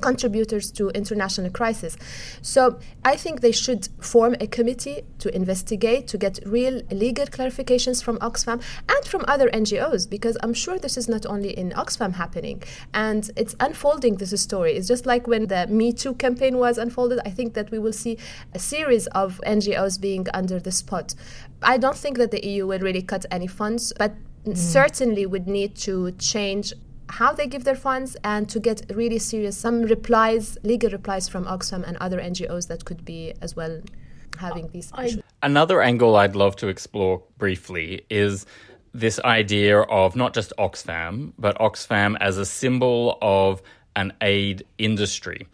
contributors 0.00 0.70
to 0.72 0.90
international 0.90 1.50
crisis. 1.50 1.96
So 2.42 2.78
I 3.04 3.16
think 3.16 3.40
they 3.40 3.52
should 3.52 3.88
form 4.00 4.36
a 4.40 4.46
committee 4.46 5.02
to 5.18 5.34
investigate, 5.34 6.06
to 6.08 6.18
get 6.18 6.38
real 6.46 6.82
legal 6.90 7.26
clarifications 7.26 8.02
from 8.02 8.18
Oxfam 8.18 8.62
and 8.88 9.04
from 9.04 9.24
other 9.26 9.48
NGOs, 9.50 10.08
because 10.08 10.36
I'm 10.42 10.54
sure 10.54 10.78
this 10.78 10.96
is 10.96 11.08
not 11.08 11.26
only 11.26 11.50
in 11.50 11.70
Oxfam 11.70 12.14
happening. 12.14 12.62
And 12.94 13.30
it's 13.36 13.56
unfolding 13.60 14.16
this 14.16 14.40
story. 14.40 14.76
It's 14.76 14.88
just 14.88 15.06
like 15.06 15.26
when 15.26 15.46
the 15.48 15.66
Me 15.66 15.92
Too 15.92 16.14
campaign 16.14 16.58
was 16.58 16.78
unfolded, 16.78 17.20
I 17.24 17.30
think 17.30 17.54
that 17.54 17.70
we 17.70 17.78
will 17.78 17.92
see 17.92 18.18
a 18.54 18.58
series 18.58 19.06
of 19.08 19.40
NGOs 19.46 20.00
being 20.00 20.26
under 20.32 20.60
the 20.60 20.72
spot. 20.72 21.14
I 21.62 21.76
don't 21.76 21.96
think 21.96 22.18
that 22.18 22.30
the 22.30 22.46
EU 22.46 22.66
will 22.66 22.78
really 22.78 23.02
cut 23.02 23.26
any 23.30 23.46
funds, 23.46 23.92
but 23.98 24.14
mm. 24.44 24.56
certainly 24.56 25.26
would 25.26 25.46
need 25.46 25.74
to 25.76 26.12
change 26.12 26.72
how 27.10 27.32
they 27.32 27.46
give 27.46 27.64
their 27.64 27.76
funds 27.76 28.16
and 28.24 28.48
to 28.48 28.60
get 28.60 28.82
really 28.94 29.18
serious 29.18 29.56
some 29.56 29.82
replies, 29.82 30.56
legal 30.62 30.90
replies 30.90 31.28
from 31.28 31.44
Oxfam 31.44 31.86
and 31.86 31.96
other 31.98 32.20
NGOs 32.20 32.68
that 32.68 32.84
could 32.84 33.04
be 33.04 33.34
as 33.40 33.56
well 33.56 33.80
having 34.38 34.68
these 34.68 34.90
I, 34.94 35.06
issues. 35.06 35.22
Another 35.42 35.82
angle 35.82 36.16
I'd 36.16 36.36
love 36.36 36.56
to 36.56 36.68
explore 36.68 37.22
briefly 37.38 38.04
is 38.10 38.46
this 38.92 39.20
idea 39.20 39.80
of 39.80 40.16
not 40.16 40.34
just 40.34 40.52
Oxfam, 40.58 41.32
but 41.38 41.58
Oxfam 41.58 42.16
as 42.20 42.38
a 42.38 42.46
symbol 42.46 43.18
of 43.22 43.62
an 43.96 44.12
aid 44.20 44.64
industry, 44.78 45.46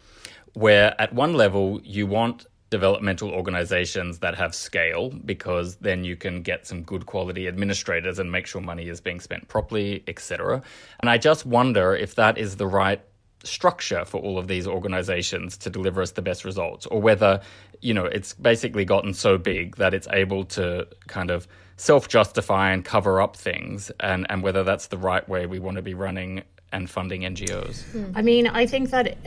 where 0.53 0.99
at 0.99 1.13
one 1.13 1.33
level 1.33 1.81
you 1.83 2.07
want 2.07 2.45
developmental 2.69 3.29
organizations 3.31 4.19
that 4.19 4.35
have 4.35 4.53
scale 4.53 5.09
because 5.09 5.77
then 5.77 6.03
you 6.03 6.15
can 6.15 6.41
get 6.41 6.67
some 6.67 6.83
good 6.83 7.05
quality 7.05 7.47
administrators 7.47 8.19
and 8.19 8.31
make 8.31 8.45
sure 8.45 8.61
money 8.61 8.89
is 8.89 8.99
being 8.99 9.19
spent 9.19 9.47
properly, 9.47 10.03
etc. 10.07 10.61
And 10.99 11.09
I 11.09 11.17
just 11.17 11.45
wonder 11.45 11.95
if 11.95 12.15
that 12.15 12.37
is 12.37 12.57
the 12.57 12.67
right 12.67 13.01
structure 13.43 14.03
for 14.03 14.19
all 14.21 14.37
of 14.37 14.47
these 14.47 14.67
organizations 14.67 15.57
to 15.57 15.69
deliver 15.69 16.01
us 16.01 16.11
the 16.11 16.21
best 16.21 16.43
results 16.43 16.85
or 16.87 16.99
whether 16.99 17.39
you 17.81 17.93
know 17.93 18.05
it's 18.05 18.33
basically 18.33 18.83
gotten 18.83 19.13
so 19.13 19.37
big 19.37 19.75
that 19.77 19.93
it's 19.93 20.07
able 20.11 20.43
to 20.43 20.85
kind 21.07 21.29
of 21.29 21.47
self-justify 21.77 22.71
and 22.71 22.83
cover 22.83 23.21
up 23.21 23.37
things 23.37 23.91
and 23.99 24.25
and 24.29 24.41
whether 24.41 24.63
that's 24.63 24.87
the 24.87 24.97
right 24.97 25.29
way 25.29 25.45
we 25.45 25.59
want 25.59 25.77
to 25.77 25.83
be 25.83 25.93
running 25.93 26.43
and 26.71 26.89
funding 26.89 27.21
NGOs? 27.21 27.83
Hmm. 27.83 28.11
I 28.15 28.21
mean, 28.21 28.47
I 28.47 28.65
think 28.65 28.89
that 28.89 29.17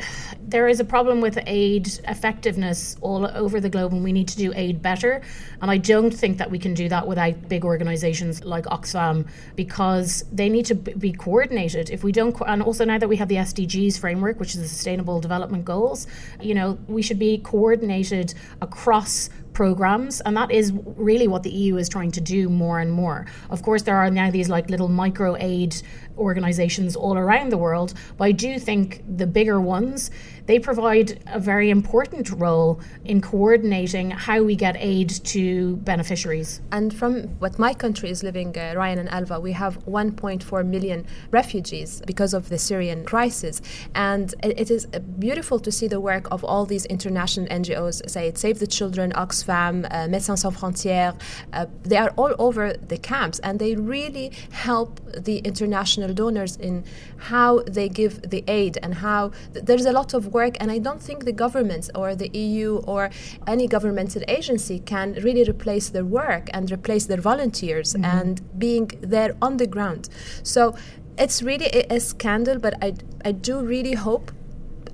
there 0.40 0.68
is 0.68 0.80
a 0.80 0.84
problem 0.84 1.20
with 1.20 1.38
aid 1.46 1.88
effectiveness 2.06 2.96
all 3.00 3.26
over 3.26 3.60
the 3.60 3.70
globe, 3.70 3.92
and 3.92 4.04
we 4.04 4.12
need 4.12 4.28
to 4.28 4.36
do 4.36 4.52
aid 4.54 4.82
better. 4.82 5.22
And 5.62 5.70
I 5.70 5.78
don't 5.78 6.10
think 6.10 6.38
that 6.38 6.50
we 6.50 6.58
can 6.58 6.74
do 6.74 6.88
that 6.88 7.06
without 7.06 7.48
big 7.48 7.64
organisations 7.64 8.44
like 8.44 8.64
Oxfam 8.66 9.26
because 9.56 10.24
they 10.32 10.48
need 10.48 10.66
to 10.66 10.74
be 10.74 11.12
coordinated. 11.12 11.90
If 11.90 12.04
we 12.04 12.12
don't, 12.12 12.36
and 12.46 12.62
also 12.62 12.84
now 12.84 12.98
that 12.98 13.08
we 13.08 13.16
have 13.16 13.28
the 13.28 13.36
SDGs 13.36 13.98
framework, 13.98 14.38
which 14.38 14.54
is 14.54 14.60
the 14.60 14.68
Sustainable 14.68 15.20
Development 15.20 15.64
Goals, 15.64 16.06
you 16.40 16.54
know, 16.54 16.78
we 16.88 17.00
should 17.02 17.18
be 17.18 17.38
coordinated 17.38 18.34
across 18.60 19.30
programs 19.52 20.20
and 20.22 20.36
that 20.36 20.50
is 20.50 20.72
really 20.96 21.28
what 21.28 21.42
the 21.42 21.50
EU 21.50 21.76
is 21.76 21.88
trying 21.88 22.10
to 22.12 22.20
do 22.20 22.48
more 22.48 22.78
and 22.80 22.90
more. 22.90 23.26
Of 23.50 23.62
course 23.62 23.82
there 23.82 23.96
are 23.96 24.10
now 24.10 24.30
these 24.30 24.48
like 24.48 24.70
little 24.70 24.88
micro 24.88 25.36
aid 25.38 25.74
organizations 26.20 26.94
all 26.94 27.16
around 27.16 27.50
the 27.50 27.58
world, 27.58 27.94
but 28.16 28.24
I 28.24 28.32
do 28.32 28.58
think 28.58 29.02
the 29.16 29.26
bigger 29.26 29.60
ones 29.60 30.10
they 30.46 30.58
provide 30.58 31.22
a 31.26 31.38
very 31.38 31.70
important 31.70 32.30
role 32.30 32.80
in 33.04 33.20
coordinating 33.20 34.10
how 34.10 34.42
we 34.42 34.56
get 34.56 34.76
aid 34.78 35.10
to 35.24 35.76
beneficiaries. 35.76 36.60
And 36.72 36.94
from 36.94 37.24
what 37.38 37.58
my 37.58 37.74
country 37.74 38.10
is 38.10 38.22
living, 38.22 38.56
uh, 38.56 38.74
Ryan 38.76 38.98
and 39.00 39.08
Alva, 39.10 39.40
we 39.40 39.52
have 39.52 39.84
1.4 39.86 40.66
million 40.66 41.06
refugees 41.30 42.02
because 42.06 42.34
of 42.34 42.48
the 42.48 42.58
Syrian 42.58 43.04
crisis. 43.04 43.60
And 43.94 44.34
it 44.42 44.70
is 44.70 44.86
beautiful 45.18 45.58
to 45.60 45.70
see 45.72 45.88
the 45.88 46.00
work 46.00 46.28
of 46.30 46.44
all 46.44 46.64
these 46.66 46.84
international 46.86 47.46
NGOs, 47.48 48.08
say 48.08 48.28
it 48.28 48.38
Save 48.38 48.58
the 48.58 48.66
Children, 48.66 49.12
Oxfam, 49.12 49.86
uh, 49.86 50.08
Médecins 50.08 50.38
Sans 50.38 50.56
Frontières. 50.56 51.14
Uh, 51.52 51.66
they 51.82 51.96
are 51.96 52.10
all 52.16 52.34
over 52.38 52.72
the 52.72 52.98
camps 52.98 53.38
and 53.40 53.58
they 53.58 53.74
really 53.76 54.32
help 54.50 55.00
the 55.16 55.38
international 55.38 56.12
donors 56.14 56.56
in 56.56 56.84
how 57.16 57.60
they 57.66 57.88
give 57.88 58.22
the 58.30 58.44
aid 58.48 58.78
and 58.82 58.94
how 58.94 59.30
th- 59.52 59.64
there's 59.64 59.86
a 59.86 59.92
lot 59.92 60.14
of 60.14 60.29
work. 60.32 60.56
And 60.60 60.70
I 60.70 60.78
don't 60.78 61.02
think 61.02 61.24
the 61.24 61.32
government 61.32 61.90
or 61.94 62.14
the 62.14 62.28
EU 62.36 62.76
or 62.86 63.10
any 63.46 63.66
governmental 63.66 64.22
agency 64.28 64.78
can 64.80 65.14
really 65.22 65.44
replace 65.48 65.88
their 65.88 66.04
work 66.04 66.48
and 66.52 66.70
replace 66.70 67.06
their 67.06 67.20
volunteers 67.20 67.94
mm-hmm. 67.94 68.04
and 68.04 68.58
being 68.58 68.90
there 69.00 69.36
on 69.40 69.56
the 69.56 69.66
ground. 69.66 70.08
So 70.42 70.74
it's 71.18 71.42
really 71.42 71.66
a, 71.66 71.96
a 71.96 72.00
scandal, 72.00 72.58
but 72.58 72.74
I, 72.82 72.94
I 73.24 73.32
do 73.32 73.60
really 73.60 73.94
hope 73.94 74.32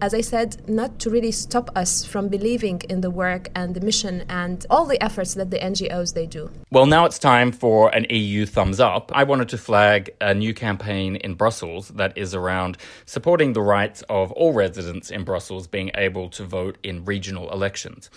as 0.01 0.15
I 0.15 0.21
said, 0.21 0.69
not 0.69 0.99
to 1.01 1.11
really 1.11 1.33
stop 1.33 1.71
us 1.77 2.05
from 2.05 2.29
believing 2.29 2.83
in 2.89 3.01
the 3.01 3.11
work 3.11 3.49
and 3.55 3.75
the 3.75 3.81
mission 3.81 4.25
and 4.29 4.65
all 4.71 4.85
the 4.85 5.03
efforts 5.03 5.35
that 5.35 5.51
the 5.51 5.59
NGOs 5.59 6.15
they 6.15 6.27
do. 6.27 6.51
Well, 6.71 6.87
now 6.87 7.05
it's 7.05 7.19
time 7.19 7.53
for 7.53 7.95
an 7.95 8.07
EU 8.11 8.47
thumbs 8.47 8.81
up. 8.81 9.11
I 9.15 9.25
wanted 9.25 9.49
to 9.51 9.59
flag 9.59 10.11
a 10.21 10.35
new 10.35 10.55
campaign 10.55 11.17
in 11.17 11.35
Brussels 11.35 11.89
that 11.89 12.17
is 12.17 12.35
around 12.35 12.79
supporting 13.07 13.53
the 13.53 13.63
rights 13.63 14.03
of 14.09 14.33
all 14.33 14.53
residents 14.53 15.11
in 15.11 15.25
Brussels 15.25 15.67
being 15.67 15.91
able 15.95 16.29
to 16.31 16.45
vote 16.45 16.79
in 16.83 17.05
regional 17.05 17.51
elections 17.53 18.11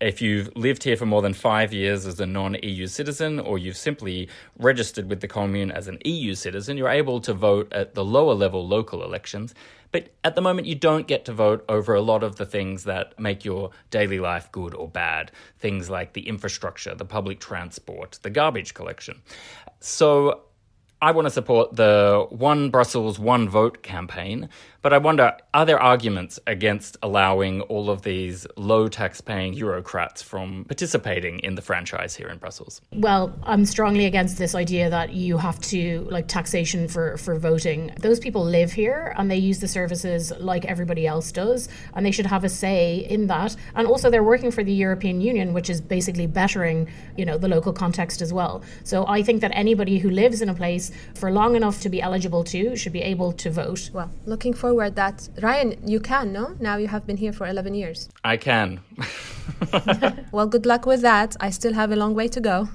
if 0.00 0.20
you've 0.20 0.54
lived 0.56 0.82
here 0.82 0.96
for 0.96 1.06
more 1.06 1.22
than 1.22 1.32
five 1.32 1.72
years 1.72 2.06
as 2.06 2.20
a 2.20 2.26
non 2.26 2.56
EU 2.62 2.86
citizen, 2.86 3.40
or 3.40 3.58
you've 3.58 3.76
simply 3.76 4.28
registered 4.58 5.08
with 5.08 5.20
the 5.20 5.28
commune 5.28 5.70
as 5.70 5.88
an 5.88 5.98
EU 6.04 6.34
citizen, 6.34 6.76
you're 6.76 6.88
able 6.88 7.20
to 7.20 7.32
vote 7.32 7.72
at 7.72 7.94
the 7.94 8.04
lower 8.04 8.34
level 8.34 8.66
local 8.66 9.02
elections. 9.02 9.54
But 9.92 10.10
at 10.24 10.34
the 10.34 10.42
moment, 10.42 10.66
you 10.66 10.74
don't 10.74 11.06
get 11.06 11.24
to 11.26 11.32
vote 11.32 11.64
over 11.68 11.94
a 11.94 12.02
lot 12.02 12.22
of 12.22 12.36
the 12.36 12.44
things 12.44 12.84
that 12.84 13.18
make 13.18 13.44
your 13.44 13.70
daily 13.90 14.18
life 14.18 14.50
good 14.52 14.74
or 14.74 14.88
bad. 14.88 15.30
Things 15.58 15.88
like 15.88 16.12
the 16.12 16.28
infrastructure, 16.28 16.94
the 16.94 17.04
public 17.04 17.40
transport, 17.40 18.18
the 18.22 18.30
garbage 18.30 18.74
collection. 18.74 19.22
So 19.80 20.42
I 21.02 21.10
want 21.10 21.26
to 21.26 21.30
support 21.30 21.76
the 21.76 22.26
One 22.30 22.70
Brussels, 22.70 23.18
One 23.18 23.50
Vote 23.50 23.82
campaign, 23.82 24.48
but 24.80 24.94
I 24.94 24.98
wonder 24.98 25.36
are 25.52 25.66
there 25.66 25.78
arguments 25.78 26.38
against 26.46 26.96
allowing 27.02 27.60
all 27.62 27.90
of 27.90 28.00
these 28.00 28.46
low 28.56 28.88
tax 28.88 29.20
paying 29.20 29.54
Eurocrats 29.54 30.22
from 30.22 30.64
participating 30.64 31.40
in 31.40 31.54
the 31.54 31.60
franchise 31.60 32.16
here 32.16 32.28
in 32.28 32.38
Brussels? 32.38 32.80
Well, 32.94 33.36
I'm 33.42 33.66
strongly 33.66 34.06
against 34.06 34.38
this 34.38 34.54
idea 34.54 34.88
that 34.88 35.12
you 35.12 35.36
have 35.36 35.60
to, 35.62 36.06
like, 36.10 36.28
taxation 36.28 36.88
for, 36.88 37.18
for 37.18 37.38
voting. 37.38 37.92
Those 38.00 38.18
people 38.18 38.42
live 38.42 38.72
here 38.72 39.12
and 39.18 39.30
they 39.30 39.36
use 39.36 39.58
the 39.58 39.68
services 39.68 40.32
like 40.38 40.64
everybody 40.64 41.06
else 41.06 41.30
does, 41.30 41.68
and 41.94 42.06
they 42.06 42.10
should 42.10 42.26
have 42.26 42.42
a 42.42 42.48
say 42.48 43.06
in 43.10 43.26
that. 43.26 43.54
And 43.74 43.86
also, 43.86 44.08
they're 44.08 44.24
working 44.24 44.50
for 44.50 44.64
the 44.64 44.72
European 44.72 45.20
Union, 45.20 45.52
which 45.52 45.68
is 45.68 45.82
basically 45.82 46.26
bettering, 46.26 46.88
you 47.18 47.26
know, 47.26 47.36
the 47.36 47.48
local 47.48 47.72
context 47.74 48.22
as 48.22 48.32
well. 48.32 48.62
So 48.84 49.06
I 49.06 49.22
think 49.22 49.42
that 49.42 49.50
anybody 49.54 49.98
who 49.98 50.08
lives 50.08 50.40
in 50.40 50.48
a 50.48 50.54
place 50.54 50.85
for 51.14 51.30
long 51.30 51.56
enough 51.56 51.80
to 51.80 51.88
be 51.88 52.00
eligible 52.00 52.44
to 52.44 52.76
should 52.76 52.92
be 52.92 53.02
able 53.02 53.32
to 53.32 53.50
vote. 53.50 53.90
Well, 53.92 54.10
looking 54.26 54.54
forward 54.54 54.96
that 54.96 55.28
Ryan, 55.42 55.76
you 55.86 56.00
can, 56.00 56.32
no? 56.32 56.56
Now 56.60 56.76
you 56.76 56.88
have 56.88 57.06
been 57.06 57.16
here 57.16 57.32
for 57.32 57.46
11 57.46 57.74
years. 57.74 58.08
I 58.24 58.36
can. 58.36 58.80
well, 60.32 60.46
good 60.46 60.66
luck 60.66 60.86
with 60.86 61.02
that. 61.02 61.36
I 61.40 61.50
still 61.50 61.74
have 61.74 61.92
a 61.92 61.96
long 61.96 62.14
way 62.14 62.28
to 62.28 62.40
go. 62.40 62.68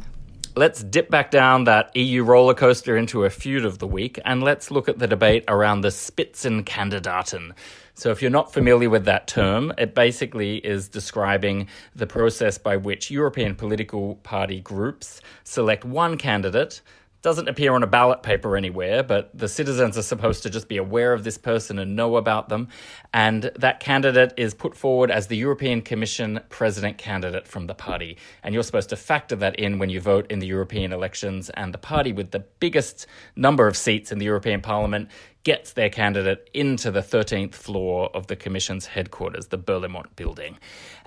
Let's 0.54 0.84
dip 0.84 1.10
back 1.10 1.32
down 1.32 1.64
that 1.64 1.96
EU 1.96 2.26
roller 2.26 2.54
coaster 2.54 2.98
into 2.98 3.24
a 3.24 3.30
feud 3.30 3.64
of 3.64 3.80
the 3.80 3.88
week 3.88 4.20
and 4.26 4.44
let's 4.44 4.70
look 4.70 4.90
at 4.90 5.00
the 5.00 5.08
debate 5.08 5.46
around 5.48 5.80
the 5.80 5.88
Spitzenkandidaten. 5.88 7.54
So, 7.94 8.12
if 8.12 8.22
you're 8.22 8.32
not 8.32 8.52
familiar 8.52 8.90
with 8.90 9.06
that 9.06 9.28
term, 9.28 9.72
it 9.78 9.96
basically 9.96 10.58
is 10.58 10.90
describing 10.90 11.68
the 11.96 12.06
process 12.06 12.58
by 12.58 12.76
which 12.76 13.10
European 13.10 13.56
political 13.56 14.16
party 14.24 14.60
groups 14.60 15.22
select 15.46 15.86
one 15.86 16.18
candidate 16.18 16.82
doesn't 17.22 17.48
appear 17.48 17.74
on 17.74 17.84
a 17.84 17.88
ballot 17.88 18.24
paper 18.24 18.58
anywhere, 18.58 19.04
but 19.04 19.30
the 19.38 19.48
citizens 19.48 19.98
are 19.98 20.02
supposed 20.02 20.44
to 20.44 20.50
just 20.50 20.68
be 20.68 20.78
aware 20.78 21.14
of 21.14 21.24
this 21.24 21.38
person 21.38 21.78
and 21.78 21.96
know 21.96 22.16
about 22.16 22.50
them. 22.50 22.68
And 23.14 23.52
that 23.56 23.80
candidate 23.80 24.34
is 24.38 24.54
put 24.54 24.76
forward 24.76 25.12
as 25.12 25.28
the 25.28 25.38
European 25.38 25.82
Commission 25.82 26.40
president 26.50 26.98
candidate 26.98 27.48
from 27.48 27.68
the 27.68 27.76
party. 27.76 28.18
And 28.44 28.54
you're 28.54 28.64
supposed 28.64 28.90
to 28.90 28.96
factor 28.96 29.36
that 29.36 29.58
in 29.58 29.78
when 29.78 29.90
you 29.90 30.02
vote 30.02 30.32
in 30.32 30.40
the 30.40 30.48
European 30.48 30.92
elections. 30.92 31.52
And 31.52 31.74
the 31.74 31.78
party 31.78 32.12
with 32.12 32.32
the 32.32 32.40
biggest 32.60 33.06
number 33.36 33.68
of 33.68 33.78
seats 33.78 34.12
in 34.12 34.18
the 34.18 34.26
European 34.26 34.62
Parliament 34.62 35.10
gets 35.44 35.74
their 35.74 35.90
candidate 35.90 36.50
into 36.54 36.92
the 36.92 37.02
13th 37.02 37.56
floor 37.56 38.10
of 38.14 38.28
the 38.28 38.36
Commission's 38.36 38.86
headquarters, 38.88 39.48
the 39.48 39.58
Berlaymont 39.58 40.16
building. 40.16 40.58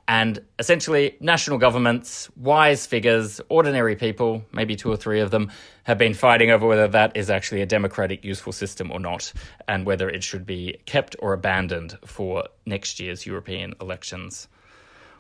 And 0.07 0.39
essentially, 0.59 1.17
national 1.21 1.57
governments, 1.57 2.29
wise 2.37 2.85
figures, 2.85 3.41
ordinary 3.49 3.97
people, 3.97 4.45
maybe 4.53 4.77
two 4.77 4.93
or 4.93 4.97
three 4.97 5.21
of 5.21 5.31
them, 5.31 5.51
have 5.85 5.97
been 5.97 6.13
fighting 6.13 6.51
over 6.51 6.67
whether 6.67 6.89
that 6.89 7.17
is 7.17 7.31
actually 7.31 7.63
a 7.63 7.67
democratic, 7.67 8.23
useful 8.23 8.53
system 8.53 8.91
or 8.91 9.01
not, 9.01 9.33
and 9.67 9.87
whether 9.87 10.11
it 10.11 10.23
should 10.23 10.45
be 10.45 10.77
kept 10.85 11.17
or 11.21 11.33
abandoned 11.33 11.97
for 12.05 12.45
next 12.67 13.01
year's 13.01 13.25
European 13.25 13.75
elections. 13.81 14.49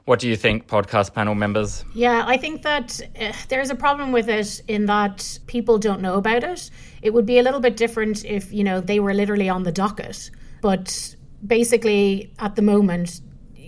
What 0.05 0.21
do 0.21 0.29
you 0.29 0.37
think, 0.37 0.67
podcast 0.67 1.15
panel 1.15 1.35
members? 1.35 1.83
Yeah, 1.95 2.25
I 2.27 2.37
think 2.37 2.61
that 2.61 3.01
uh, 3.19 3.33
there's 3.49 3.71
a 3.71 3.75
problem 3.75 4.13
with 4.13 4.29
it 4.29 4.61
in 4.69 4.85
that 4.85 5.39
people 5.47 5.79
don't 5.79 6.03
know 6.03 6.17
about 6.17 6.45
it. 6.45 6.69
It 7.01 7.15
would 7.15 7.25
be 7.25 7.39
a 7.39 7.43
little 7.43 7.61
bit 7.61 7.79
different 7.79 8.23
if, 8.27 8.53
you 8.53 8.65
know, 8.65 8.83
they 8.83 9.01
were 9.01 9.15
literally 9.15 9.49
on 9.49 9.63
the 9.63 9.73
docket. 9.73 10.31
But 10.61 11.17
basically, 11.47 12.35
at 12.39 12.55
the 12.55 12.61
moment, 12.61 13.23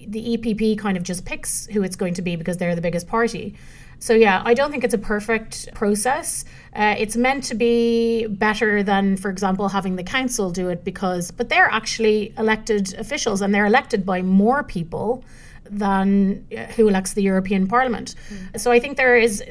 the 0.07 0.37
EPP 0.37 0.79
kind 0.79 0.97
of 0.97 1.03
just 1.03 1.25
picks 1.25 1.66
who 1.66 1.83
it's 1.83 1.97
going 1.97 2.14
to 2.14 2.23
be 2.23 2.37
because 2.37 2.57
they're 2.57 2.75
the 2.75 2.81
biggest 2.81 3.07
party. 3.07 3.55
So 3.99 4.12
yeah, 4.12 4.42
I 4.45 4.55
don't 4.55 4.71
think 4.71 4.85
it's 4.85 4.95
a 4.95 4.99
perfect 4.99 5.73
process. 5.75 6.45
Uh, 6.75 6.95
it's 6.99 7.16
meant 7.16 7.45
to 7.45 7.55
be 7.55 8.27
better 8.27 8.83
than, 8.83 9.16
for 9.16 9.31
example, 9.31 9.69
having 9.69 9.97
the 9.97 10.05
council 10.05 10.51
do 10.51 10.69
it 10.69 10.85
because, 10.85 11.31
but 11.31 11.49
they're 11.49 11.71
actually 11.71 12.35
elected 12.37 12.95
officials 12.95 13.40
and 13.40 13.55
they're 13.55 13.66
elected 13.66 14.05
by 14.05 14.23
more 14.23 14.62
people 14.62 15.25
than 15.64 16.47
uh, 16.57 16.64
who 16.73 16.88
elects 16.88 17.14
the 17.14 17.23
European 17.23 17.66
Parliament. 17.66 18.14
Mm. 18.29 18.61
So 18.61 18.71
I 18.71 18.81
think 18.81 18.97
there 18.97 19.16
is. 19.16 19.42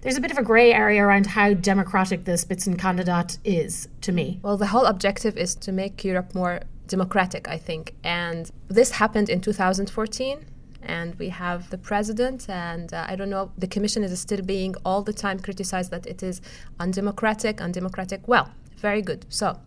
There's 0.00 0.16
a 0.16 0.20
bit 0.20 0.30
of 0.30 0.38
a 0.38 0.44
grey 0.44 0.72
area 0.72 1.02
around 1.02 1.26
how 1.26 1.54
democratic 1.54 2.24
the 2.24 2.32
Spitzenkandidat 2.32 3.36
is 3.42 3.88
to 4.02 4.12
me. 4.12 4.38
Well, 4.42 4.56
the 4.56 4.68
whole 4.68 4.84
objective 4.86 5.36
is 5.36 5.56
to 5.56 5.72
make 5.72 6.04
Europe 6.04 6.36
more 6.36 6.60
democratic, 6.88 7.48
I 7.48 7.58
think. 7.58 7.94
And 8.02 8.50
this 8.68 8.90
happened 8.90 9.28
in 9.28 9.40
2014 9.40 10.44
and 10.82 11.14
we 11.16 11.28
have 11.28 11.70
the 11.70 11.78
president 11.78 12.48
and 12.48 12.94
uh, 12.94 13.04
i 13.08 13.16
don't 13.16 13.30
know 13.30 13.50
the 13.58 13.66
commission 13.66 14.04
is 14.04 14.20
still 14.20 14.42
being 14.42 14.74
all 14.84 15.02
the 15.02 15.12
time 15.12 15.38
criticized 15.40 15.90
that 15.90 16.06
it 16.06 16.22
is 16.22 16.40
undemocratic 16.78 17.60
undemocratic 17.60 18.26
well 18.28 18.48
very 18.76 19.02
good 19.02 19.26
so 19.28 19.58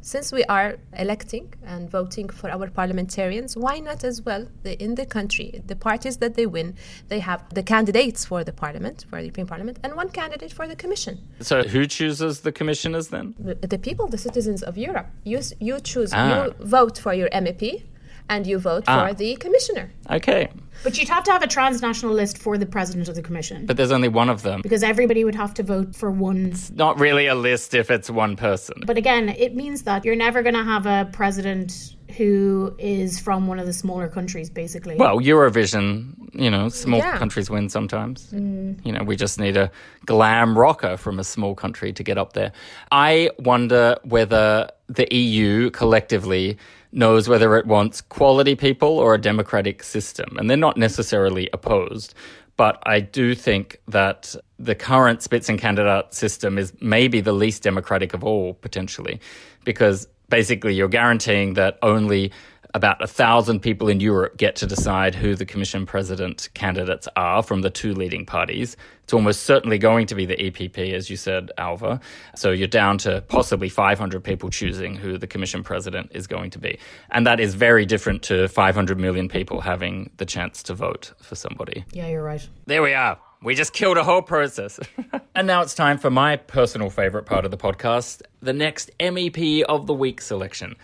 since 0.00 0.32
we 0.32 0.44
are 0.44 0.76
electing 0.96 1.52
and 1.64 1.90
voting 1.90 2.28
for 2.28 2.50
our 2.50 2.68
parliamentarians, 2.68 3.56
why 3.56 3.78
not 3.78 4.02
as 4.04 4.22
well 4.22 4.46
the, 4.62 4.82
in 4.82 4.94
the 4.94 5.06
country, 5.06 5.62
the 5.66 5.76
parties 5.76 6.16
that 6.18 6.34
they 6.34 6.46
win, 6.46 6.74
they 7.08 7.20
have 7.20 7.52
the 7.52 7.62
candidates 7.62 8.24
for 8.24 8.42
the 8.42 8.52
parliament, 8.52 9.04
for 9.08 9.16
the 9.16 9.24
European 9.24 9.46
Parliament, 9.46 9.78
and 9.82 9.94
one 9.94 10.08
candidate 10.08 10.52
for 10.52 10.66
the 10.66 10.76
Commission. 10.76 11.18
So 11.40 11.62
who 11.62 11.86
chooses 11.86 12.40
the 12.40 12.52
commissioners 12.52 13.08
then? 13.08 13.34
The, 13.38 13.54
the 13.54 13.78
people, 13.78 14.06
the 14.08 14.18
citizens 14.18 14.62
of 14.62 14.78
Europe. 14.78 15.08
You, 15.24 15.40
you 15.58 15.80
choose, 15.80 16.12
ah. 16.14 16.44
you 16.46 16.54
vote 16.60 16.98
for 16.98 17.12
your 17.12 17.28
MEP, 17.30 17.82
and 18.28 18.46
you 18.46 18.58
vote 18.58 18.84
ah. 18.86 19.08
for 19.08 19.14
the 19.14 19.36
commissioner. 19.36 19.92
Okay. 20.10 20.48
But 20.82 20.98
you'd 20.98 21.08
have 21.08 21.24
to 21.24 21.32
have 21.32 21.42
a 21.42 21.46
transnational 21.46 22.14
list 22.14 22.38
for 22.38 22.56
the 22.56 22.66
president 22.66 23.08
of 23.08 23.14
the 23.14 23.22
commission. 23.22 23.66
But 23.66 23.76
there's 23.76 23.92
only 23.92 24.08
one 24.08 24.30
of 24.30 24.42
them. 24.42 24.62
Because 24.62 24.82
everybody 24.82 25.24
would 25.24 25.34
have 25.34 25.52
to 25.54 25.62
vote 25.62 25.94
for 25.94 26.10
one. 26.10 26.46
It's 26.46 26.70
not 26.70 26.98
really 26.98 27.26
a 27.26 27.34
list 27.34 27.74
if 27.74 27.90
it's 27.90 28.08
one 28.08 28.36
person. 28.36 28.82
But 28.86 28.96
again, 28.96 29.28
it 29.28 29.54
means 29.54 29.82
that 29.82 30.04
you're 30.04 30.16
never 30.16 30.42
going 30.42 30.54
to 30.54 30.64
have 30.64 30.86
a 30.86 31.08
president 31.12 31.96
who 32.16 32.74
is 32.78 33.20
from 33.20 33.46
one 33.46 33.58
of 33.58 33.66
the 33.66 33.72
smaller 33.72 34.08
countries, 34.08 34.50
basically. 34.50 34.96
Well, 34.96 35.18
Eurovision, 35.18 36.14
you 36.34 36.50
know, 36.50 36.68
small 36.68 36.98
yeah. 36.98 37.16
countries 37.18 37.50
win 37.50 37.68
sometimes. 37.68 38.32
Mm. 38.32 38.84
You 38.84 38.92
know, 38.92 39.02
we 39.04 39.16
just 39.16 39.38
need 39.38 39.56
a 39.56 39.70
glam 40.06 40.58
rocker 40.58 40.96
from 40.96 41.18
a 41.18 41.24
small 41.24 41.54
country 41.54 41.92
to 41.92 42.02
get 42.02 42.18
up 42.18 42.32
there. 42.32 42.52
I 42.90 43.30
wonder 43.38 43.96
whether 44.02 44.70
the 44.88 45.12
EU 45.14 45.70
collectively 45.70 46.58
knows 46.92 47.28
whether 47.28 47.56
it 47.56 47.66
wants 47.66 48.00
quality 48.00 48.56
people 48.56 48.98
or 48.98 49.14
a 49.14 49.20
democratic 49.20 49.82
system. 49.82 50.36
And 50.36 50.50
they're 50.50 50.56
not 50.56 50.69
necessarily 50.76 51.48
opposed. 51.52 52.14
But 52.56 52.82
I 52.84 53.00
do 53.00 53.34
think 53.34 53.80
that 53.88 54.34
the 54.58 54.74
current 54.74 55.20
Spitzenkandidat 55.20 56.12
system 56.12 56.58
is 56.58 56.74
maybe 56.80 57.20
the 57.20 57.32
least 57.32 57.62
democratic 57.62 58.12
of 58.12 58.22
all, 58.22 58.54
potentially, 58.54 59.18
because 59.64 60.06
basically 60.28 60.74
you're 60.74 60.88
guaranteeing 60.88 61.54
that 61.54 61.78
only 61.82 62.32
about 62.74 63.02
a 63.02 63.06
thousand 63.06 63.60
people 63.60 63.88
in 63.88 64.00
Europe 64.00 64.36
get 64.36 64.56
to 64.56 64.66
decide 64.66 65.14
who 65.14 65.34
the 65.34 65.44
Commission 65.44 65.86
President 65.86 66.48
candidates 66.54 67.08
are 67.16 67.42
from 67.42 67.62
the 67.62 67.70
two 67.70 67.94
leading 67.94 68.24
parties. 68.24 68.76
It's 69.04 69.12
almost 69.12 69.42
certainly 69.42 69.78
going 69.78 70.06
to 70.06 70.14
be 70.14 70.24
the 70.24 70.36
EPP, 70.36 70.92
as 70.92 71.10
you 71.10 71.16
said, 71.16 71.50
Alva. 71.58 72.00
So 72.36 72.52
you're 72.52 72.68
down 72.68 72.98
to 72.98 73.22
possibly 73.22 73.68
500 73.68 74.22
people 74.22 74.50
choosing 74.50 74.94
who 74.94 75.18
the 75.18 75.26
Commission 75.26 75.64
President 75.64 76.12
is 76.14 76.26
going 76.26 76.50
to 76.50 76.58
be. 76.58 76.78
And 77.10 77.26
that 77.26 77.40
is 77.40 77.54
very 77.54 77.84
different 77.86 78.22
to 78.24 78.46
500 78.46 78.98
million 78.98 79.28
people 79.28 79.60
having 79.60 80.10
the 80.18 80.26
chance 80.26 80.62
to 80.64 80.74
vote 80.74 81.12
for 81.20 81.34
somebody. 81.34 81.84
Yeah, 81.92 82.06
you're 82.06 82.22
right. 82.22 82.46
There 82.66 82.82
we 82.82 82.94
are. 82.94 83.18
We 83.42 83.54
just 83.54 83.72
killed 83.72 83.96
a 83.96 84.04
whole 84.04 84.22
process. 84.22 84.78
and 85.34 85.46
now 85.46 85.62
it's 85.62 85.74
time 85.74 85.98
for 85.98 86.10
my 86.10 86.36
personal 86.36 86.90
favorite 86.90 87.24
part 87.24 87.44
of 87.44 87.50
the 87.50 87.56
podcast 87.56 88.22
the 88.40 88.52
next 88.52 88.90
MEP 88.98 89.62
of 89.62 89.86
the 89.86 89.94
Week 89.94 90.20
selection. 90.20 90.76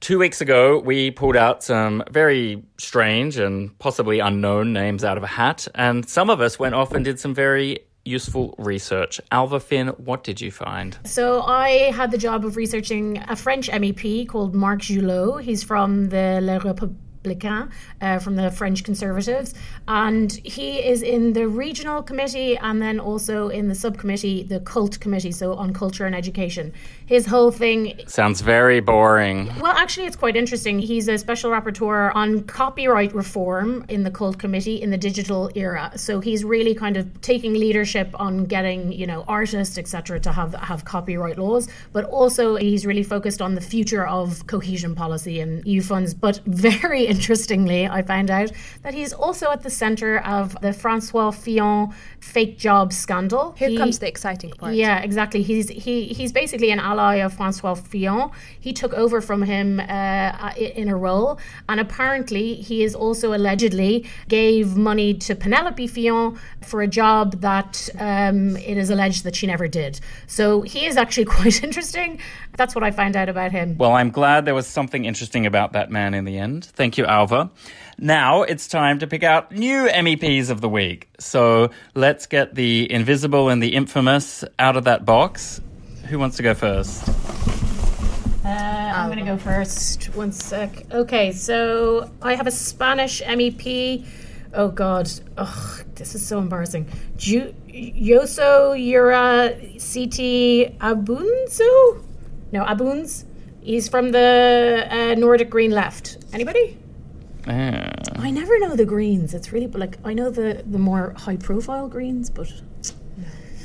Two 0.00 0.18
weeks 0.18 0.40
ago, 0.40 0.78
we 0.78 1.10
pulled 1.10 1.36
out 1.36 1.62
some 1.62 2.02
very 2.10 2.64
strange 2.78 3.36
and 3.36 3.78
possibly 3.78 4.18
unknown 4.18 4.72
names 4.72 5.04
out 5.04 5.18
of 5.18 5.22
a 5.22 5.26
hat, 5.26 5.68
and 5.74 6.08
some 6.08 6.30
of 6.30 6.40
us 6.40 6.58
went 6.58 6.74
off 6.74 6.92
and 6.92 7.04
did 7.04 7.20
some 7.20 7.34
very 7.34 7.80
useful 8.06 8.54
research. 8.56 9.20
Alva 9.30 9.60
Finn, 9.60 9.88
what 9.88 10.24
did 10.24 10.40
you 10.40 10.50
find? 10.50 10.98
So 11.04 11.42
I 11.42 11.90
had 11.92 12.10
the 12.12 12.18
job 12.18 12.46
of 12.46 12.56
researching 12.56 13.22
a 13.28 13.36
French 13.36 13.68
MEP 13.68 14.26
called 14.26 14.54
Marc 14.54 14.80
Joulaud. 14.80 15.42
He's 15.42 15.62
from 15.62 16.08
the 16.08 16.40
Le 16.42 16.58
Républicain 17.24 17.70
uh, 18.00 18.18
from 18.18 18.36
the 18.36 18.50
French 18.50 18.84
Conservatives, 18.84 19.54
and 19.88 20.32
he 20.32 20.78
is 20.78 21.02
in 21.02 21.32
the 21.32 21.46
regional 21.48 22.02
committee 22.02 22.56
and 22.56 22.80
then 22.80 22.98
also 22.98 23.48
in 23.48 23.68
the 23.68 23.74
subcommittee, 23.74 24.42
the 24.42 24.60
Cult 24.60 24.98
Committee, 25.00 25.32
so 25.32 25.54
on 25.54 25.72
culture 25.72 26.06
and 26.06 26.14
education. 26.14 26.72
His 27.06 27.26
whole 27.26 27.50
thing 27.50 28.00
sounds 28.06 28.40
very 28.40 28.80
boring. 28.80 29.50
Well, 29.60 29.72
actually, 29.72 30.06
it's 30.06 30.16
quite 30.16 30.36
interesting. 30.36 30.78
He's 30.78 31.08
a 31.08 31.18
special 31.18 31.50
rapporteur 31.50 32.14
on 32.14 32.44
copyright 32.44 33.14
reform 33.14 33.84
in 33.88 34.04
the 34.04 34.10
Cult 34.10 34.38
Committee 34.38 34.80
in 34.80 34.90
the 34.90 34.98
digital 34.98 35.50
era. 35.54 35.92
So 35.96 36.20
he's 36.20 36.44
really 36.44 36.74
kind 36.74 36.96
of 36.96 37.20
taking 37.20 37.54
leadership 37.54 38.08
on 38.14 38.44
getting, 38.44 38.92
you 38.92 39.06
know, 39.06 39.24
artists, 39.26 39.76
etc., 39.76 40.20
to 40.20 40.32
have 40.32 40.54
have 40.54 40.84
copyright 40.84 41.38
laws, 41.38 41.68
but 41.92 42.04
also 42.04 42.56
he's 42.56 42.86
really 42.86 43.02
focused 43.02 43.42
on 43.42 43.54
the 43.54 43.60
future 43.60 44.06
of 44.06 44.46
cohesion 44.46 44.94
policy 44.94 45.40
and 45.40 45.66
EU 45.66 45.82
funds. 45.82 46.14
But 46.14 46.40
very 46.46 47.09
interestingly, 47.10 47.86
I 47.88 48.02
found 48.02 48.30
out 48.30 48.52
that 48.82 48.94
he's 48.94 49.12
also 49.12 49.50
at 49.50 49.62
the 49.62 49.70
center 49.70 50.18
of 50.20 50.58
the 50.60 50.72
Francois 50.72 51.32
Fillon 51.32 51.92
fake 52.20 52.58
job 52.58 52.92
scandal. 52.92 53.52
Here 53.52 53.70
he, 53.70 53.76
comes 53.76 53.98
the 53.98 54.08
exciting 54.08 54.50
part. 54.50 54.74
Yeah, 54.74 55.00
exactly. 55.00 55.42
He's 55.42 55.68
he 55.68 56.06
he's 56.06 56.32
basically 56.32 56.70
an 56.70 56.78
ally 56.78 57.16
of 57.16 57.34
Francois 57.34 57.74
Fillon. 57.74 58.30
He 58.60 58.72
took 58.72 58.94
over 58.94 59.20
from 59.20 59.42
him 59.42 59.80
uh, 59.80 60.52
in 60.56 60.88
a 60.88 60.96
role, 60.96 61.38
and 61.68 61.80
apparently 61.80 62.54
he 62.54 62.84
is 62.84 62.94
also 62.94 63.34
allegedly 63.34 64.06
gave 64.28 64.76
money 64.76 65.14
to 65.14 65.34
Penelope 65.34 65.86
Fillon 65.88 66.38
for 66.62 66.82
a 66.82 66.86
job 66.86 67.40
that 67.40 67.88
um, 67.98 68.56
it 68.56 68.76
is 68.76 68.90
alleged 68.90 69.24
that 69.24 69.34
she 69.34 69.46
never 69.46 69.66
did. 69.66 70.00
So 70.26 70.62
he 70.62 70.86
is 70.86 70.96
actually 70.96 71.24
quite 71.40 71.62
interesting. 71.64 72.20
That's 72.56 72.74
what 72.74 72.84
I 72.84 72.90
found 72.90 73.16
out 73.16 73.28
about 73.28 73.52
him. 73.52 73.76
Well, 73.78 73.92
I'm 73.92 74.10
glad 74.10 74.44
there 74.44 74.54
was 74.54 74.66
something 74.66 75.04
interesting 75.04 75.46
about 75.46 75.72
that 75.72 75.90
man 75.90 76.14
in 76.14 76.24
the 76.24 76.38
end. 76.38 76.66
Thank 76.66 76.98
you, 76.98 76.99
Alva. 77.06 77.50
Now 77.98 78.42
it's 78.42 78.66
time 78.66 78.98
to 79.00 79.06
pick 79.06 79.22
out 79.22 79.52
new 79.52 79.86
MEPs 79.88 80.48
of 80.50 80.60
the 80.60 80.68
week. 80.68 81.08
So 81.18 81.70
let's 81.94 82.26
get 82.26 82.54
the 82.54 82.90
invisible 82.90 83.48
and 83.50 83.62
the 83.62 83.74
infamous 83.74 84.42
out 84.58 84.76
of 84.76 84.84
that 84.84 85.04
box. 85.04 85.60
Who 86.08 86.18
wants 86.18 86.36
to 86.38 86.42
go 86.42 86.54
first? 86.54 87.08
Uh, 88.42 88.48
I'm 88.48 89.06
going 89.08 89.18
to 89.18 89.24
go 89.30 89.36
first. 89.36 90.14
One 90.16 90.32
sec. 90.32 90.90
Okay, 90.90 91.32
so 91.32 92.10
I 92.22 92.34
have 92.34 92.46
a 92.46 92.50
Spanish 92.50 93.20
MEP. 93.22 94.04
Oh 94.54 94.68
God, 94.68 95.08
oh, 95.36 95.80
this 95.94 96.14
is 96.14 96.26
so 96.26 96.38
embarrassing. 96.38 96.88
Ju- 97.16 97.54
Yoso 97.68 98.72
Yura 98.74 99.50
CT 99.74 100.78
Abunzo? 100.80 102.02
No, 102.50 102.64
Abuns. 102.64 103.24
He's 103.60 103.88
from 103.88 104.10
the 104.10 104.86
uh, 104.90 105.14
Nordic 105.16 105.50
Green 105.50 105.70
Left. 105.70 106.16
Anybody? 106.32 106.78
Uh, 107.50 107.90
I 108.16 108.30
never 108.30 108.60
know 108.60 108.76
the 108.76 108.84
greens. 108.84 109.34
It's 109.34 109.52
really 109.52 109.66
like 109.66 109.98
I 110.04 110.14
know 110.14 110.30
the 110.30 110.62
the 110.64 110.78
more 110.78 111.14
high 111.16 111.36
profile 111.36 111.88
greens, 111.88 112.30
but 112.30 112.48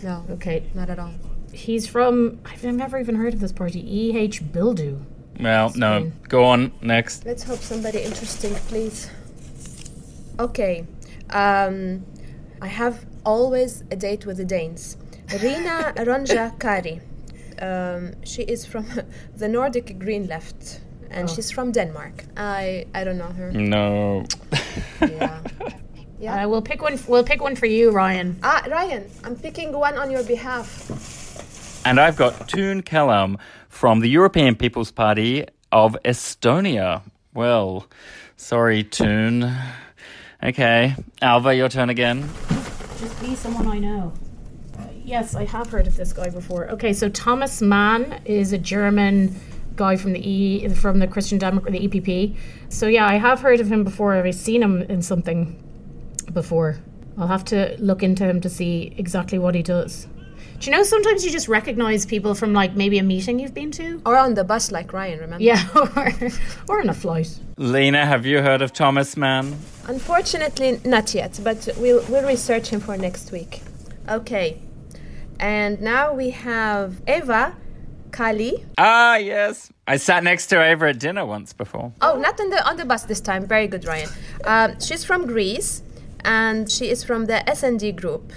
no, 0.01 0.25
okay, 0.31 0.63
not 0.73 0.89
at 0.89 0.97
all. 0.97 1.13
He's 1.53 1.85
from 1.85 2.39
I've 2.45 2.63
never 2.63 2.97
even 2.97 3.15
heard 3.15 3.35
of 3.35 3.39
this 3.41 3.51
party. 3.51 3.81
E 3.85 4.17
H 4.17 4.43
Bildu. 4.43 5.03
Well, 5.39 5.69
Spain. 5.69 5.79
no. 5.79 6.11
Go 6.29 6.45
on 6.45 6.71
next. 6.81 7.25
Let's 7.25 7.43
hope 7.43 7.59
somebody 7.59 7.99
interesting, 7.99 8.55
please. 8.69 9.11
Okay, 10.39 10.87
um, 11.29 12.05
I 12.61 12.67
have 12.67 13.05
always 13.23 13.83
a 13.91 13.95
date 13.95 14.25
with 14.25 14.37
the 14.37 14.45
Danes. 14.45 14.97
Rina 15.43 15.93
Ronja 15.97 16.59
Kari. 16.59 17.01
Um, 17.61 18.15
she 18.23 18.41
is 18.43 18.65
from 18.65 18.87
the 19.35 19.47
Nordic 19.47 19.99
Green 19.99 20.25
Left 20.27 20.81
and 21.15 21.30
oh. 21.30 21.34
she's 21.34 21.49
from 21.49 21.71
Denmark. 21.71 22.25
I 22.38 22.86
I 22.93 23.04
don't 23.04 23.17
know 23.17 23.32
her. 23.32 23.51
No. 23.51 24.25
yeah. 25.01 25.41
Yeah. 26.17 26.45
Uh, 26.45 26.47
we'll 26.47 26.62
pick 26.62 26.82
one. 26.82 26.97
We'll 27.08 27.25
pick 27.25 27.41
one 27.41 27.58
for 27.58 27.65
you, 27.65 27.91
Ryan. 27.91 28.39
Ah, 28.41 28.63
Ryan, 28.69 29.12
I'm 29.25 29.36
picking 29.36 29.73
one 29.73 29.97
on 29.97 30.10
your 30.10 30.23
behalf. 30.23 30.89
And 31.86 31.99
I've 31.99 32.15
got 32.15 32.47
Toon 32.47 32.84
Kelam 32.84 33.38
from 33.67 33.99
the 33.99 34.08
European 34.08 34.56
People's 34.56 34.91
Party 34.91 35.45
of 35.73 35.97
Estonia. 36.06 37.01
Well, 37.34 37.86
sorry, 38.38 38.84
Toon. 38.84 39.54
Okay, 40.41 40.95
Alva, 41.21 41.54
your 41.54 41.67
turn 41.67 41.89
again. 41.89 42.30
Just 42.97 43.19
be 43.19 43.36
someone 43.36 43.67
I 43.67 43.80
know. 43.80 44.13
Uh, 44.80 44.84
yes, 45.04 45.36
I 45.36 45.43
have 45.43 45.69
heard 45.69 45.86
of 45.86 45.97
this 45.97 46.13
guy 46.13 46.30
before. 46.30 46.69
Okay, 46.69 46.93
so 46.93 47.10
Thomas 47.10 47.62
Mann 47.62 48.21
is 48.23 48.54
a 48.54 48.58
German 48.58 49.36
guy 49.75 49.95
from 49.95 50.13
the 50.13 50.29
E 50.29 50.67
from 50.69 50.99
the 50.99 51.07
Christian 51.07 51.38
Democrat, 51.38 51.73
the 51.73 51.88
EPP. 51.88 52.35
So 52.69 52.88
yeah, 52.88 53.07
I 53.07 53.15
have 53.15 53.41
heard 53.41 53.59
of 53.59 53.67
him 53.71 53.83
before. 53.83 54.13
I've 54.13 54.35
seen 54.35 54.61
him 54.61 54.81
in 54.83 55.01
something 55.01 55.61
before. 56.33 56.77
I'll 57.17 57.27
have 57.27 57.45
to 57.45 57.75
look 57.79 58.03
into 58.03 58.25
him 58.25 58.41
to 58.41 58.49
see 58.49 58.93
exactly 58.97 59.39
what 59.39 59.55
he 59.55 59.63
does. 59.63 60.07
Do 60.59 60.69
you 60.69 60.77
know 60.77 60.83
sometimes 60.83 61.25
you 61.25 61.31
just 61.31 61.47
recognize 61.47 62.05
people 62.05 62.33
from 62.33 62.53
like 62.53 62.75
maybe 62.75 62.97
a 62.97 63.03
meeting 63.03 63.39
you've 63.39 63.53
been 63.53 63.71
to? 63.71 64.01
Or 64.05 64.17
on 64.17 64.35
the 64.35 64.43
bus 64.43 64.71
like 64.71 64.93
Ryan, 64.93 65.19
remember? 65.19 65.43
Yeah, 65.43 65.67
or, 65.75 66.13
or 66.69 66.79
on 66.79 66.89
a 66.89 66.93
flight. 66.93 67.39
Lena, 67.57 68.05
have 68.05 68.25
you 68.25 68.41
heard 68.41 68.61
of 68.61 68.71
Thomas 68.71 69.17
Mann? 69.17 69.57
Unfortunately, 69.88 70.79
not 70.85 71.13
yet, 71.13 71.39
but 71.43 71.67
we'll, 71.77 72.03
we'll 72.09 72.25
research 72.25 72.69
him 72.69 72.79
for 72.79 72.97
next 72.97 73.31
week. 73.31 73.61
Okay. 74.09 74.61
And 75.39 75.81
now 75.81 76.13
we 76.13 76.29
have 76.29 77.01
Eva 77.07 77.55
Kaili. 78.15 78.63
Ah, 78.78 79.17
yes. 79.17 79.71
I 79.88 79.97
sat 79.97 80.23
next 80.23 80.47
to 80.47 80.56
Eva 80.71 80.89
at 80.89 80.99
dinner 80.99 81.25
once 81.25 81.51
before. 81.54 81.91
Oh, 82.01 82.17
not 82.17 82.39
on 82.39 82.49
the 82.49 82.60
on 82.69 82.78
the 82.78 82.86
bus 82.86 83.04
this 83.04 83.21
time. 83.21 83.45
Very 83.45 83.67
good, 83.67 83.86
Ryan. 83.86 84.10
Um, 84.45 84.80
she's 84.80 85.04
from 85.04 85.28
Greece, 85.28 85.84
and 86.23 86.71
she 86.71 86.89
is 86.89 87.04
from 87.04 87.25
the 87.25 87.47
S&D 87.49 87.91
group. 87.91 88.32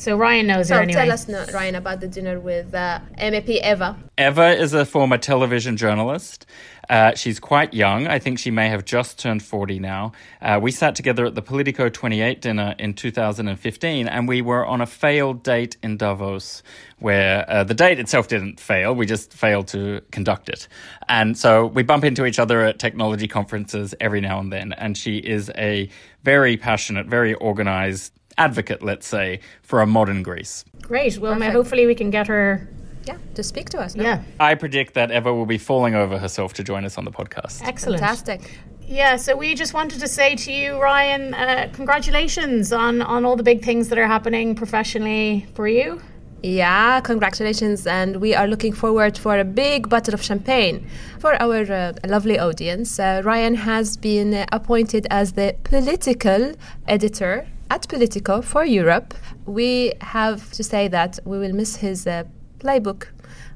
So 0.00 0.16
Ryan 0.16 0.46
knows 0.46 0.68
so 0.68 0.76
her 0.76 0.80
anyway. 0.80 1.02
tell 1.02 1.12
us, 1.12 1.28
no, 1.28 1.44
Ryan, 1.52 1.74
about 1.74 2.00
the 2.00 2.08
dinner 2.08 2.40
with 2.40 2.74
uh, 2.74 3.00
MEP 3.18 3.62
Eva. 3.62 3.98
Eva 4.16 4.58
is 4.58 4.72
a 4.72 4.86
former 4.86 5.18
television 5.18 5.76
journalist. 5.76 6.46
Uh, 6.88 7.14
she's 7.14 7.38
quite 7.38 7.74
young. 7.74 8.06
I 8.06 8.18
think 8.18 8.38
she 8.38 8.50
may 8.50 8.70
have 8.70 8.86
just 8.86 9.18
turned 9.18 9.42
40 9.42 9.78
now. 9.78 10.12
Uh, 10.40 10.58
we 10.60 10.70
sat 10.70 10.94
together 10.94 11.26
at 11.26 11.34
the 11.34 11.42
Politico 11.42 11.90
28 11.90 12.40
dinner 12.40 12.74
in 12.78 12.94
2015, 12.94 14.08
and 14.08 14.26
we 14.26 14.40
were 14.40 14.64
on 14.64 14.80
a 14.80 14.86
failed 14.86 15.42
date 15.42 15.76
in 15.82 15.98
Davos, 15.98 16.62
where 16.98 17.44
uh, 17.50 17.62
the 17.62 17.74
date 17.74 17.98
itself 18.00 18.26
didn't 18.26 18.58
fail. 18.58 18.94
We 18.94 19.04
just 19.04 19.34
failed 19.34 19.68
to 19.68 20.00
conduct 20.12 20.48
it. 20.48 20.66
And 21.10 21.36
so 21.36 21.66
we 21.66 21.82
bump 21.82 22.04
into 22.04 22.24
each 22.24 22.38
other 22.38 22.64
at 22.64 22.78
technology 22.78 23.28
conferences 23.28 23.94
every 24.00 24.22
now 24.22 24.40
and 24.40 24.50
then. 24.50 24.72
And 24.72 24.96
she 24.96 25.18
is 25.18 25.50
a 25.58 25.90
very 26.24 26.56
passionate, 26.56 27.06
very 27.06 27.34
organized 27.34 28.14
advocate, 28.40 28.82
let's 28.82 29.06
say, 29.06 29.40
for 29.62 29.82
a 29.82 29.86
modern 29.86 30.22
Greece. 30.22 30.64
Great. 30.82 31.18
Well, 31.18 31.40
hopefully 31.40 31.86
we 31.86 31.94
can 31.94 32.10
get 32.10 32.26
her 32.26 32.66
yeah, 33.04 33.18
to 33.34 33.42
speak 33.42 33.68
to 33.70 33.78
us. 33.78 33.94
No? 33.94 34.04
Yeah. 34.04 34.22
I 34.38 34.54
predict 34.54 34.94
that 34.94 35.10
Eva 35.12 35.32
will 35.32 35.46
be 35.46 35.58
falling 35.58 35.94
over 35.94 36.18
herself 36.18 36.52
to 36.54 36.64
join 36.64 36.84
us 36.84 36.98
on 36.98 37.04
the 37.04 37.10
podcast. 37.10 37.62
Excellent. 37.62 38.00
Fantastic. 38.00 38.40
Yeah, 38.86 39.16
so 39.16 39.36
we 39.36 39.54
just 39.54 39.72
wanted 39.72 40.00
to 40.00 40.08
say 40.08 40.34
to 40.34 40.52
you, 40.52 40.80
Ryan, 40.80 41.34
uh, 41.34 41.68
congratulations 41.72 42.72
on, 42.72 43.02
on 43.02 43.24
all 43.24 43.36
the 43.36 43.44
big 43.52 43.62
things 43.62 43.88
that 43.88 43.98
are 43.98 44.06
happening 44.06 44.56
professionally 44.56 45.46
for 45.54 45.68
you. 45.68 46.00
Yeah, 46.42 47.00
congratulations. 47.00 47.86
And 47.86 48.16
we 48.16 48.34
are 48.34 48.48
looking 48.48 48.72
forward 48.72 49.16
for 49.16 49.38
a 49.38 49.44
big 49.44 49.88
bottle 49.88 50.14
of 50.14 50.22
champagne 50.22 50.88
for 51.18 51.40
our 51.40 51.70
uh, 51.70 51.92
lovely 52.06 52.38
audience. 52.38 52.98
Uh, 52.98 53.22
Ryan 53.24 53.54
has 53.54 53.96
been 53.96 54.34
uh, 54.34 54.46
appointed 54.50 55.06
as 55.10 55.34
the 55.34 55.54
political 55.62 56.54
editor 56.88 57.46
at 57.70 57.88
Politico 57.88 58.42
for 58.42 58.64
Europe. 58.64 59.14
We 59.46 59.92
have 60.00 60.50
to 60.52 60.62
say 60.62 60.88
that 60.88 61.18
we 61.24 61.38
will 61.38 61.52
miss 61.52 61.76
his 61.76 62.06
uh, 62.06 62.24
playbook, 62.58 63.06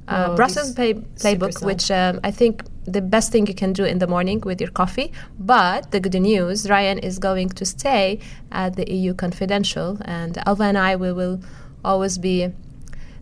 uh, 0.09 0.29
oh, 0.31 0.37
Brussels 0.37 0.73
pay, 0.73 0.95
playbook, 0.95 1.65
which 1.65 1.91
um, 1.91 2.21
I 2.23 2.31
think 2.31 2.63
the 2.85 3.01
best 3.01 3.33
thing 3.33 3.47
you 3.47 3.55
can 3.55 3.73
do 3.73 3.85
in 3.85 3.99
the 3.99 4.07
morning 4.07 4.41
with 4.41 4.61
your 4.61 4.71
coffee. 4.71 5.13
But 5.39 5.91
the 5.91 6.01
good 6.01 6.15
news, 6.21 6.69
Ryan 6.69 6.99
is 6.99 7.19
going 7.19 7.49
to 7.51 7.65
stay 7.65 8.21
at 8.53 8.77
the 8.77 8.91
EU 8.93 9.15
Confidential, 9.15 9.99
and 10.05 10.37
Alva 10.47 10.65
and 10.65 10.79
I 10.79 10.97
we 10.97 11.13
will 11.13 11.41
always 11.85 12.19
be 12.19 12.53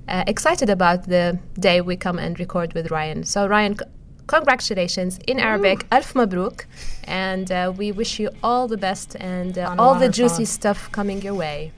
uh, 0.09 0.25
excited 0.27 0.69
about 0.71 1.09
the 1.09 1.39
day 1.59 1.81
we 1.81 1.97
come 1.97 2.19
and 2.19 2.39
record 2.39 2.75
with 2.75 2.91
Ryan. 2.91 3.25
So 3.25 3.47
Ryan. 3.47 3.77
C- 4.33 4.39
congratulations 4.39 5.19
in 5.27 5.39
Arabic, 5.39 5.87
Alf 5.93 6.15
Mabruk, 6.15 6.65
and 7.05 7.53
uh, 7.53 7.73
we 7.77 7.93
wish 7.93 8.19
you 8.19 8.31
all 8.43 8.67
the 8.67 8.79
best 8.79 9.15
and 9.17 9.59
uh, 9.59 9.75
all 9.79 9.95
the 9.95 10.09
juicy 10.09 10.47
stuff 10.47 10.91
coming 10.91 11.21
your 11.21 11.35
way. 11.35 11.71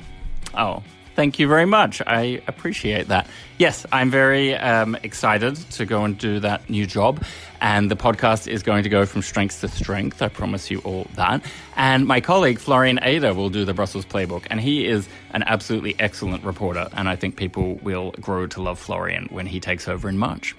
Oh, 0.56 0.82
Thank 1.14 1.38
you 1.38 1.46
very 1.46 1.64
much. 1.64 2.02
I 2.04 2.42
appreciate 2.48 3.06
that. 3.06 3.28
Yes, 3.56 3.86
I'm 3.92 4.10
very 4.10 4.56
um, 4.56 4.96
excited 5.04 5.54
to 5.54 5.86
go 5.86 6.04
and 6.04 6.18
do 6.18 6.40
that 6.40 6.68
new 6.68 6.86
job. 6.86 7.24
And 7.60 7.88
the 7.88 7.94
podcast 7.94 8.48
is 8.48 8.64
going 8.64 8.82
to 8.82 8.88
go 8.88 9.06
from 9.06 9.22
strength 9.22 9.60
to 9.60 9.68
strength. 9.68 10.20
I 10.22 10.28
promise 10.28 10.72
you 10.72 10.80
all 10.80 11.06
that. 11.14 11.40
And 11.76 12.04
my 12.06 12.20
colleague, 12.20 12.58
Florian 12.58 12.98
Eder, 13.00 13.32
will 13.32 13.48
do 13.48 13.64
the 13.64 13.74
Brussels 13.74 14.04
Playbook. 14.04 14.48
And 14.50 14.60
he 14.60 14.86
is 14.86 15.08
an 15.30 15.44
absolutely 15.44 15.94
excellent 16.00 16.42
reporter. 16.42 16.88
And 16.94 17.08
I 17.08 17.14
think 17.14 17.36
people 17.36 17.76
will 17.76 18.10
grow 18.20 18.48
to 18.48 18.60
love 18.60 18.80
Florian 18.80 19.28
when 19.30 19.46
he 19.46 19.60
takes 19.60 19.86
over 19.86 20.08
in 20.08 20.18
March. 20.18 20.56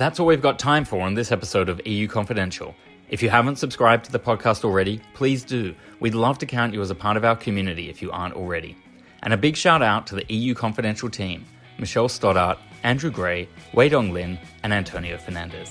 That's 0.00 0.18
all 0.18 0.24
we've 0.24 0.40
got 0.40 0.58
time 0.58 0.86
for 0.86 1.02
on 1.02 1.12
this 1.12 1.30
episode 1.30 1.68
of 1.68 1.86
EU 1.86 2.08
Confidential. 2.08 2.74
If 3.10 3.22
you 3.22 3.28
haven't 3.28 3.56
subscribed 3.56 4.06
to 4.06 4.10
the 4.10 4.18
podcast 4.18 4.64
already, 4.64 5.02
please 5.12 5.44
do. 5.44 5.74
We'd 6.00 6.14
love 6.14 6.38
to 6.38 6.46
count 6.46 6.72
you 6.72 6.80
as 6.80 6.90
a 6.90 6.94
part 6.94 7.18
of 7.18 7.24
our 7.26 7.36
community 7.36 7.90
if 7.90 8.00
you 8.00 8.10
aren't 8.10 8.34
already. 8.34 8.78
And 9.22 9.34
a 9.34 9.36
big 9.36 9.58
shout 9.58 9.82
out 9.82 10.06
to 10.06 10.14
the 10.14 10.24
EU 10.32 10.54
Confidential 10.54 11.10
team 11.10 11.44
Michelle 11.78 12.08
Stoddart, 12.08 12.58
Andrew 12.82 13.10
Gray, 13.10 13.46
Wei 13.74 13.90
Dong 13.90 14.10
Lin, 14.10 14.38
and 14.62 14.72
Antonio 14.72 15.18
Fernandez. 15.18 15.70